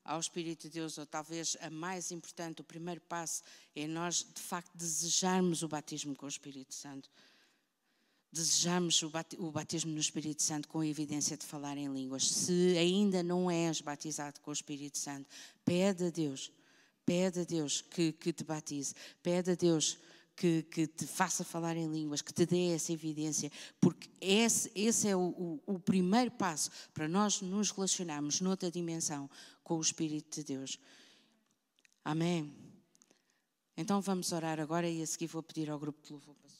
ao 0.04 0.18
Espírito 0.18 0.62
de 0.62 0.70
Deus, 0.70 0.98
ou 0.98 1.06
talvez 1.06 1.56
a 1.60 1.70
mais 1.70 2.10
importante, 2.10 2.60
o 2.60 2.64
primeiro 2.64 3.00
passo, 3.02 3.42
é 3.74 3.86
nós, 3.86 4.26
de 4.34 4.42
facto, 4.42 4.70
desejarmos 4.74 5.62
o 5.62 5.68
batismo 5.68 6.14
com 6.16 6.26
o 6.26 6.28
Espírito 6.28 6.74
Santo 6.74 7.08
desejamos 8.32 9.02
o 9.02 9.50
batismo 9.50 9.92
no 9.92 10.00
Espírito 10.00 10.42
Santo 10.42 10.66
com 10.66 10.80
a 10.80 10.86
evidência 10.86 11.36
de 11.36 11.44
falar 11.44 11.76
em 11.76 11.92
línguas. 11.92 12.26
Se 12.26 12.76
ainda 12.78 13.22
não 13.22 13.50
és 13.50 13.82
batizado 13.82 14.40
com 14.40 14.50
o 14.50 14.54
Espírito 14.54 14.96
Santo, 14.96 15.28
pede 15.64 16.04
a 16.04 16.10
Deus, 16.10 16.50
pede 17.04 17.40
a 17.40 17.44
Deus 17.44 17.82
que, 17.82 18.12
que 18.12 18.32
te 18.32 18.42
batize, 18.42 18.94
pede 19.22 19.50
a 19.50 19.54
Deus 19.54 19.98
que, 20.34 20.62
que, 20.62 20.86
te 20.86 21.06
faça 21.06 21.44
falar 21.44 21.76
em 21.76 21.92
línguas, 21.92 22.22
que 22.22 22.32
te 22.32 22.46
dê 22.46 22.72
essa 22.74 22.90
evidência, 22.90 23.52
porque 23.78 24.08
esse, 24.18 24.72
esse 24.74 25.08
é 25.08 25.14
o, 25.14 25.60
o, 25.66 25.74
o 25.74 25.78
primeiro 25.78 26.30
passo 26.30 26.70
para 26.94 27.06
nós 27.06 27.42
nos 27.42 27.70
relacionarmos 27.70 28.40
noutra 28.40 28.70
dimensão 28.70 29.28
com 29.62 29.76
o 29.76 29.80
Espírito 29.82 30.40
de 30.40 30.44
Deus. 30.44 30.78
Amém? 32.02 32.50
Então 33.76 34.00
vamos 34.00 34.32
orar 34.32 34.58
agora 34.58 34.88
e 34.88 35.02
a 35.02 35.06
seguir 35.06 35.26
vou 35.26 35.42
pedir 35.42 35.70
ao 35.70 35.78
grupo 35.78 36.02
de 36.02 36.12
louvor 36.12 36.34
para 36.34 36.50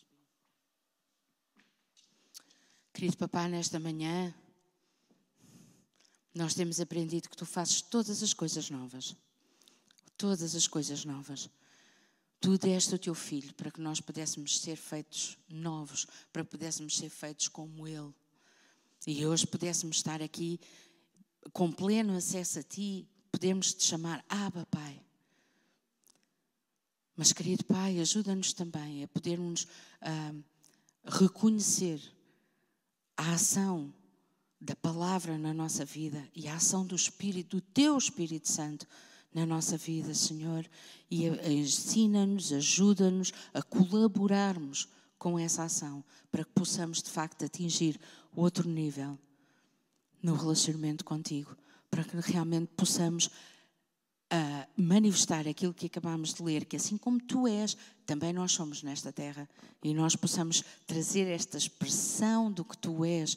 Querido 2.93 3.17
Papá, 3.17 3.49
nesta 3.49 3.81
manhã, 3.81 4.35
nós 6.35 6.55
temos 6.55 6.79
aprendido 6.79 7.29
que 7.29 7.37
tu 7.37 7.47
fazes 7.47 7.81
todas 7.81 8.23
as 8.23 8.35
coisas 8.35 8.69
novas. 8.69 9.17
Todas 10.19 10.55
as 10.55 10.69
coisas 10.69 11.05
novas. 11.05 11.49
Tu 12.39 12.59
deste 12.59 12.95
o 12.95 12.99
teu 12.99 13.15
filho 13.15 13.55
para 13.55 13.71
que 13.71 13.81
nós 13.81 14.01
pudéssemos 14.01 14.61
ser 14.61 14.77
feitos 14.77 15.39
novos, 15.49 16.07
para 16.33 16.45
que 16.45 16.51
pudéssemos 16.51 16.97
ser 16.97 17.09
feitos 17.09 17.49
como 17.49 17.89
ele. 17.89 18.13
E 19.07 19.25
hoje 19.27 19.47
pudéssemos 19.47 19.97
estar 19.97 20.21
aqui 20.21 20.61
com 21.53 21.73
pleno 21.73 22.15
acesso 22.17 22.59
a 22.59 22.63
ti, 22.63 23.09
podemos 23.31 23.73
te 23.73 23.85
chamar 23.85 24.25
Abba, 24.29 24.67
Pai. 24.67 25.03
Mas, 27.17 27.33
querido 27.33 27.65
Pai, 27.65 27.99
ajuda-nos 28.01 28.53
também 28.53 29.03
a 29.03 29.09
podermos 29.09 29.65
uh, 30.03 30.45
reconhecer 31.05 32.01
a 33.23 33.35
ação 33.35 33.95
da 34.61 34.75
palavra 34.75 35.39
na 35.39 35.55
nossa 35.55 35.85
vida 35.85 36.29
e 36.35 36.49
a 36.49 36.57
ação 36.57 36.85
do 36.85 36.97
Espírito, 36.97 37.57
do 37.57 37.61
Teu 37.61 37.97
Espírito 37.97 38.51
Santo 38.51 38.87
na 39.33 39.47
nossa 39.47 39.77
vida, 39.77 40.13
Senhor, 40.13 40.69
e 41.11 41.27
ensina-nos, 41.27 42.53
ajuda-nos 42.53 43.33
a 43.55 43.63
colaborarmos 43.63 44.89
com 45.19 45.39
essa 45.39 45.63
ação 45.63 46.05
para 46.33 46.45
que 46.45 46.51
possamos 46.51 47.01
de 47.01 47.11
facto 47.11 47.45
atingir 47.45 47.99
outro 48.35 48.69
nível 48.69 49.17
no 50.21 50.35
relacionamento 50.35 51.05
contigo, 51.05 51.57
para 51.91 52.03
que 52.03 52.17
realmente 52.17 52.73
possamos 52.77 53.31
uh, 54.33 54.83
manifestar 54.83 55.47
aquilo 55.47 55.75
que 55.75 55.87
acabamos 55.87 56.33
de 56.33 56.43
ler, 56.43 56.65
que 56.65 56.77
assim 56.77 56.97
como 56.97 57.21
tu 57.21 57.47
és, 57.47 57.77
também 58.07 58.33
nós 58.33 58.53
somos 58.53 58.83
nesta 58.83 59.13
terra 59.13 59.49
e 59.83 59.93
nós 59.93 60.17
possamos 60.17 60.65
trazer 60.87 61.29
esta 61.29 61.59
expressão 61.59 62.51
do 62.51 62.65
que 62.65 62.77
tu 62.79 63.05
és 63.05 63.37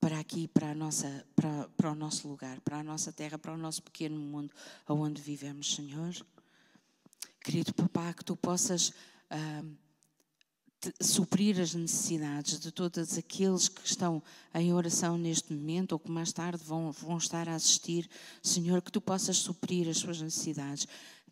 para 0.00 0.18
aqui, 0.18 0.48
para, 0.48 0.70
a 0.70 0.74
nossa, 0.74 1.26
para, 1.34 1.68
para 1.76 1.92
o 1.92 1.94
nosso 1.94 2.28
lugar, 2.28 2.60
para 2.60 2.78
a 2.78 2.82
nossa 2.82 3.12
terra, 3.12 3.38
para 3.38 3.52
o 3.52 3.58
nosso 3.58 3.82
pequeno 3.82 4.18
mundo 4.18 4.52
onde 4.88 5.20
vivemos, 5.20 5.74
Senhor. 5.74 6.14
Querido 7.42 7.72
Papá, 7.74 8.12
que 8.12 8.24
tu 8.24 8.36
possas 8.36 8.88
uh, 9.30 9.76
suprir 11.00 11.60
as 11.60 11.74
necessidades 11.74 12.60
de 12.60 12.70
todos 12.70 13.16
aqueles 13.18 13.68
que 13.68 13.86
estão 13.86 14.22
em 14.54 14.72
oração 14.72 15.18
neste 15.18 15.52
momento 15.52 15.92
ou 15.92 15.98
que 15.98 16.10
mais 16.10 16.32
tarde 16.32 16.62
vão, 16.64 16.92
vão 16.92 17.16
estar 17.16 17.48
a 17.48 17.54
assistir. 17.54 18.08
Senhor, 18.42 18.80
que 18.82 18.92
tu 18.92 19.00
possas 19.00 19.36
suprir 19.36 19.88
as 19.88 19.98
suas 19.98 20.20
necessidades 20.20 20.86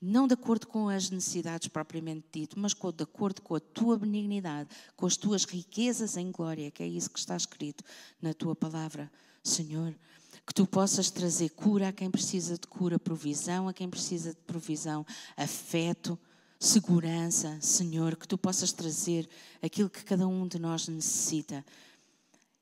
não 0.07 0.29
de 0.29 0.35
acordo 0.35 0.67
com 0.67 0.91
as 0.91 1.09
necessidades 1.09 1.67
propriamente 1.69 2.27
dito, 2.31 2.59
mas 2.59 2.75
de 2.75 3.03
acordo 3.03 3.41
com 3.41 3.55
a 3.55 3.61
tua 3.61 3.97
benignidade, 3.97 4.69
com 4.95 5.07
as 5.07 5.17
tuas 5.17 5.45
riquezas 5.45 6.19
em 6.19 6.31
glória, 6.31 6.71
que 6.71 6.83
é 6.83 6.87
isso 6.87 7.09
que 7.09 7.19
está 7.19 7.35
escrito 7.35 7.83
na 8.21 8.35
tua 8.35 8.55
palavra, 8.55 9.11
Senhor. 9.43 9.95
Que 10.47 10.53
tu 10.53 10.67
possas 10.67 11.11
trazer 11.11 11.49
cura 11.51 11.89
a 11.89 11.93
quem 11.93 12.11
precisa 12.11 12.59
de 12.59 12.67
cura, 12.67 12.99
provisão 12.99 13.67
a 13.67 13.73
quem 13.73 13.89
precisa 13.89 14.35
de 14.35 14.41
provisão, 14.43 15.07
afeto, 15.39 16.19
segurança, 16.59 17.59
Senhor. 17.61 18.17
Que 18.17 18.29
tu 18.29 18.39
possas 18.39 18.73
trazer 18.73 19.29
aquilo 19.63 19.91
que 19.91 20.05
cada 20.05 20.27
um 20.27 20.47
de 20.47 20.59
nós 20.59 20.89
necessita. 20.89 21.65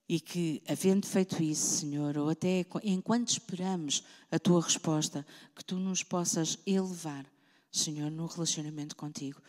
E 0.09 0.21
que, 0.21 0.63
havendo 0.69 1.07
feito 1.07 1.43
isso, 1.43 1.79
Senhor, 1.79 2.19
ou 2.19 2.29
até 2.29 2.67
enquanto 2.83 3.31
esperamos 3.31 4.03
a 4.31 4.39
tua 4.39 4.61
resposta, 4.61 5.27
que 5.55 5.65
tu 5.65 5.77
nos 5.77 6.03
possas 6.03 6.59
elevar, 6.67 7.25
Senhor, 7.71 8.11
no 8.11 8.27
relacionamento 8.27 8.95
contigo. 8.95 9.41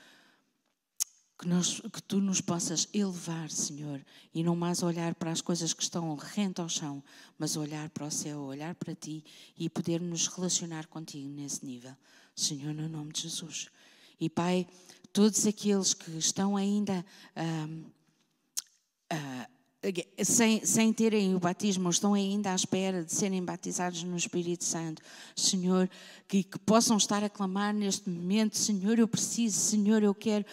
Que, 1.38 1.48
nós, 1.48 1.82
que 1.82 2.02
tu 2.02 2.22
nos 2.22 2.40
possas 2.40 2.88
elevar, 2.94 3.50
Senhor, 3.50 4.00
e 4.34 4.44
não 4.44 4.56
mais 4.56 4.84
olhar 4.84 5.14
para 5.16 5.32
as 5.32 5.42
coisas 5.42 5.74
que 5.74 5.84
estão 5.84 6.16
rente 6.16 6.62
ao 6.62 6.70
chão, 6.70 7.04
mas 7.38 7.58
olhar 7.58 7.90
para 7.90 8.06
o 8.06 8.12
céu, 8.12 8.40
olhar 8.40 8.74
para 8.76 8.96
ti 8.96 9.26
e 9.58 9.70
poder 9.70 10.00
nos 10.00 10.28
relacionar 10.28 10.88
contigo 10.88 11.28
nesse 11.28 11.66
nível. 11.66 11.94
Senhor, 12.36 12.74
no 12.74 12.88
nome 12.88 13.12
de 13.12 13.24
Jesus. 13.24 13.70
E 14.20 14.30
Pai, 14.30 14.68
todos 15.12 15.46
aqueles 15.46 15.94
que 15.94 16.12
estão 16.18 16.56
ainda. 16.56 17.06
Um, 17.38 17.84
uh, 19.14 19.54
sem, 20.24 20.66
sem 20.66 20.94
terem 20.94 21.36
o 21.36 21.40
batismo, 21.40 21.90
estão 21.90 22.14
ainda 22.14 22.54
à 22.54 22.56
espera 22.56 23.04
de 23.04 23.14
serem 23.14 23.44
batizados 23.44 24.02
no 24.04 24.16
Espírito 24.16 24.64
Santo. 24.64 25.02
Senhor, 25.36 25.90
que, 26.26 26.42
que 26.42 26.58
possam 26.60 26.96
estar 26.96 27.22
a 27.22 27.30
clamar 27.30 27.74
neste 27.74 28.10
momento: 28.10 28.58
Senhor, 28.58 28.98
eu 28.98 29.08
preciso, 29.08 29.60
Senhor, 29.60 30.02
eu 30.02 30.16
quero 30.16 30.46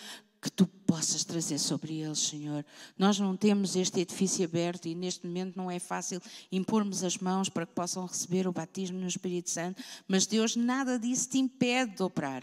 que 0.42 0.50
tu 0.50 0.66
possas 0.66 1.22
trazer 1.22 1.58
sobre 1.58 2.00
eles, 2.00 2.18
Senhor. 2.18 2.64
Nós 2.98 3.18
não 3.20 3.36
temos 3.36 3.76
este 3.76 4.00
edifício 4.00 4.44
aberto 4.44 4.86
e 4.86 4.94
neste 4.94 5.26
momento 5.26 5.56
não 5.56 5.70
é 5.70 5.78
fácil 5.78 6.20
impormos 6.50 7.04
as 7.04 7.18
mãos 7.18 7.48
para 7.48 7.66
que 7.66 7.74
possam 7.74 8.06
receber 8.06 8.48
o 8.48 8.52
batismo 8.52 8.98
no 8.98 9.06
Espírito 9.06 9.50
Santo, 9.50 9.82
mas 10.08 10.26
Deus 10.26 10.56
nada 10.56 10.98
disso 10.98 11.28
te 11.28 11.38
impede 11.38 11.96
de 11.96 12.02
operar. 12.02 12.42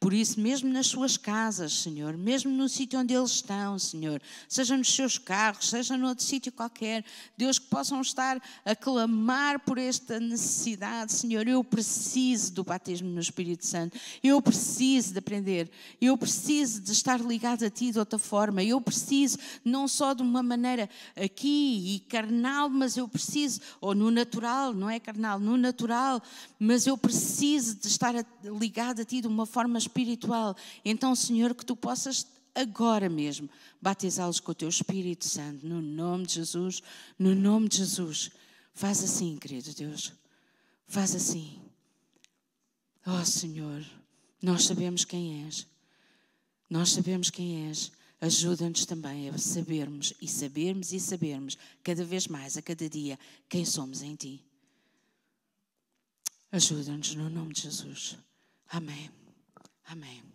Por 0.00 0.12
isso, 0.12 0.40
mesmo 0.40 0.72
nas 0.72 0.86
suas 0.86 1.16
casas, 1.16 1.72
Senhor, 1.72 2.16
mesmo 2.16 2.52
no 2.52 2.68
sítio 2.68 3.00
onde 3.00 3.12
eles 3.12 3.32
estão, 3.32 3.76
Senhor, 3.80 4.22
seja 4.48 4.76
nos 4.76 4.94
seus 4.94 5.18
carros, 5.18 5.70
seja 5.70 5.96
noutro 5.96 6.24
sítio 6.24 6.52
qualquer, 6.52 7.04
Deus, 7.36 7.58
que 7.58 7.66
possam 7.66 8.00
estar 8.00 8.40
a 8.64 8.76
clamar 8.76 9.58
por 9.58 9.76
esta 9.76 10.20
necessidade, 10.20 11.12
Senhor. 11.12 11.48
Eu 11.48 11.64
preciso 11.64 12.52
do 12.52 12.62
batismo 12.62 13.08
no 13.10 13.20
Espírito 13.20 13.66
Santo, 13.66 13.98
eu 14.22 14.40
preciso 14.40 15.14
de 15.14 15.18
aprender, 15.18 15.68
eu 16.00 16.16
preciso 16.16 16.80
de 16.80 16.92
estar 16.92 17.20
ligado 17.20 17.64
a 17.64 17.70
Ti 17.70 17.90
de 17.90 17.98
outra 17.98 18.20
forma, 18.20 18.62
eu 18.62 18.80
preciso 18.80 19.36
não 19.64 19.88
só 19.88 20.14
de 20.14 20.22
uma 20.22 20.44
maneira 20.44 20.88
aqui 21.16 21.96
e 21.96 22.00
carnal, 22.08 22.70
mas 22.70 22.96
eu 22.96 23.08
preciso, 23.08 23.60
ou 23.80 23.96
no 23.96 24.12
natural, 24.12 24.72
não 24.72 24.88
é 24.88 25.00
carnal, 25.00 25.40
no 25.40 25.56
natural, 25.56 26.22
mas 26.56 26.86
eu 26.86 26.96
preciso 26.96 27.74
de 27.74 27.88
estar 27.88 28.14
ligado 28.44 29.00
a 29.00 29.04
Ti 29.04 29.22
de 29.22 29.26
uma 29.26 29.44
forma 29.44 29.87
espiritual. 29.88 30.54
Então, 30.84 31.14
Senhor, 31.14 31.54
que 31.54 31.64
tu 31.64 31.74
possas 31.74 32.26
agora 32.54 33.08
mesmo 33.08 33.48
batizá-los 33.80 34.40
com 34.40 34.52
o 34.52 34.54
teu 34.54 34.68
Espírito 34.68 35.24
Santo, 35.26 35.66
no 35.66 35.80
nome 35.80 36.26
de 36.26 36.34
Jesus, 36.34 36.82
no 37.18 37.34
nome 37.34 37.68
de 37.68 37.78
Jesus. 37.78 38.30
Faz 38.72 39.02
assim, 39.02 39.36
querido 39.36 39.72
Deus, 39.74 40.12
faz 40.86 41.14
assim. 41.14 41.60
Oh 43.06 43.24
Senhor, 43.24 43.84
nós 44.42 44.64
sabemos 44.64 45.04
quem 45.04 45.44
és, 45.46 45.66
nós 46.68 46.90
sabemos 46.90 47.30
quem 47.30 47.68
és. 47.68 47.90
Ajuda-nos 48.20 48.84
também 48.84 49.28
a 49.28 49.38
sabermos 49.38 50.12
e 50.20 50.26
sabermos 50.26 50.92
e 50.92 50.98
sabermos 50.98 51.56
cada 51.84 52.04
vez 52.04 52.26
mais, 52.26 52.56
a 52.56 52.62
cada 52.62 52.90
dia, 52.90 53.16
quem 53.48 53.64
somos 53.64 54.02
em 54.02 54.16
Ti. 54.16 54.44
Ajuda-nos 56.50 57.14
no 57.14 57.30
nome 57.30 57.52
de 57.52 57.62
Jesus. 57.62 58.18
Amém. 58.68 59.08
Amém. 59.90 60.27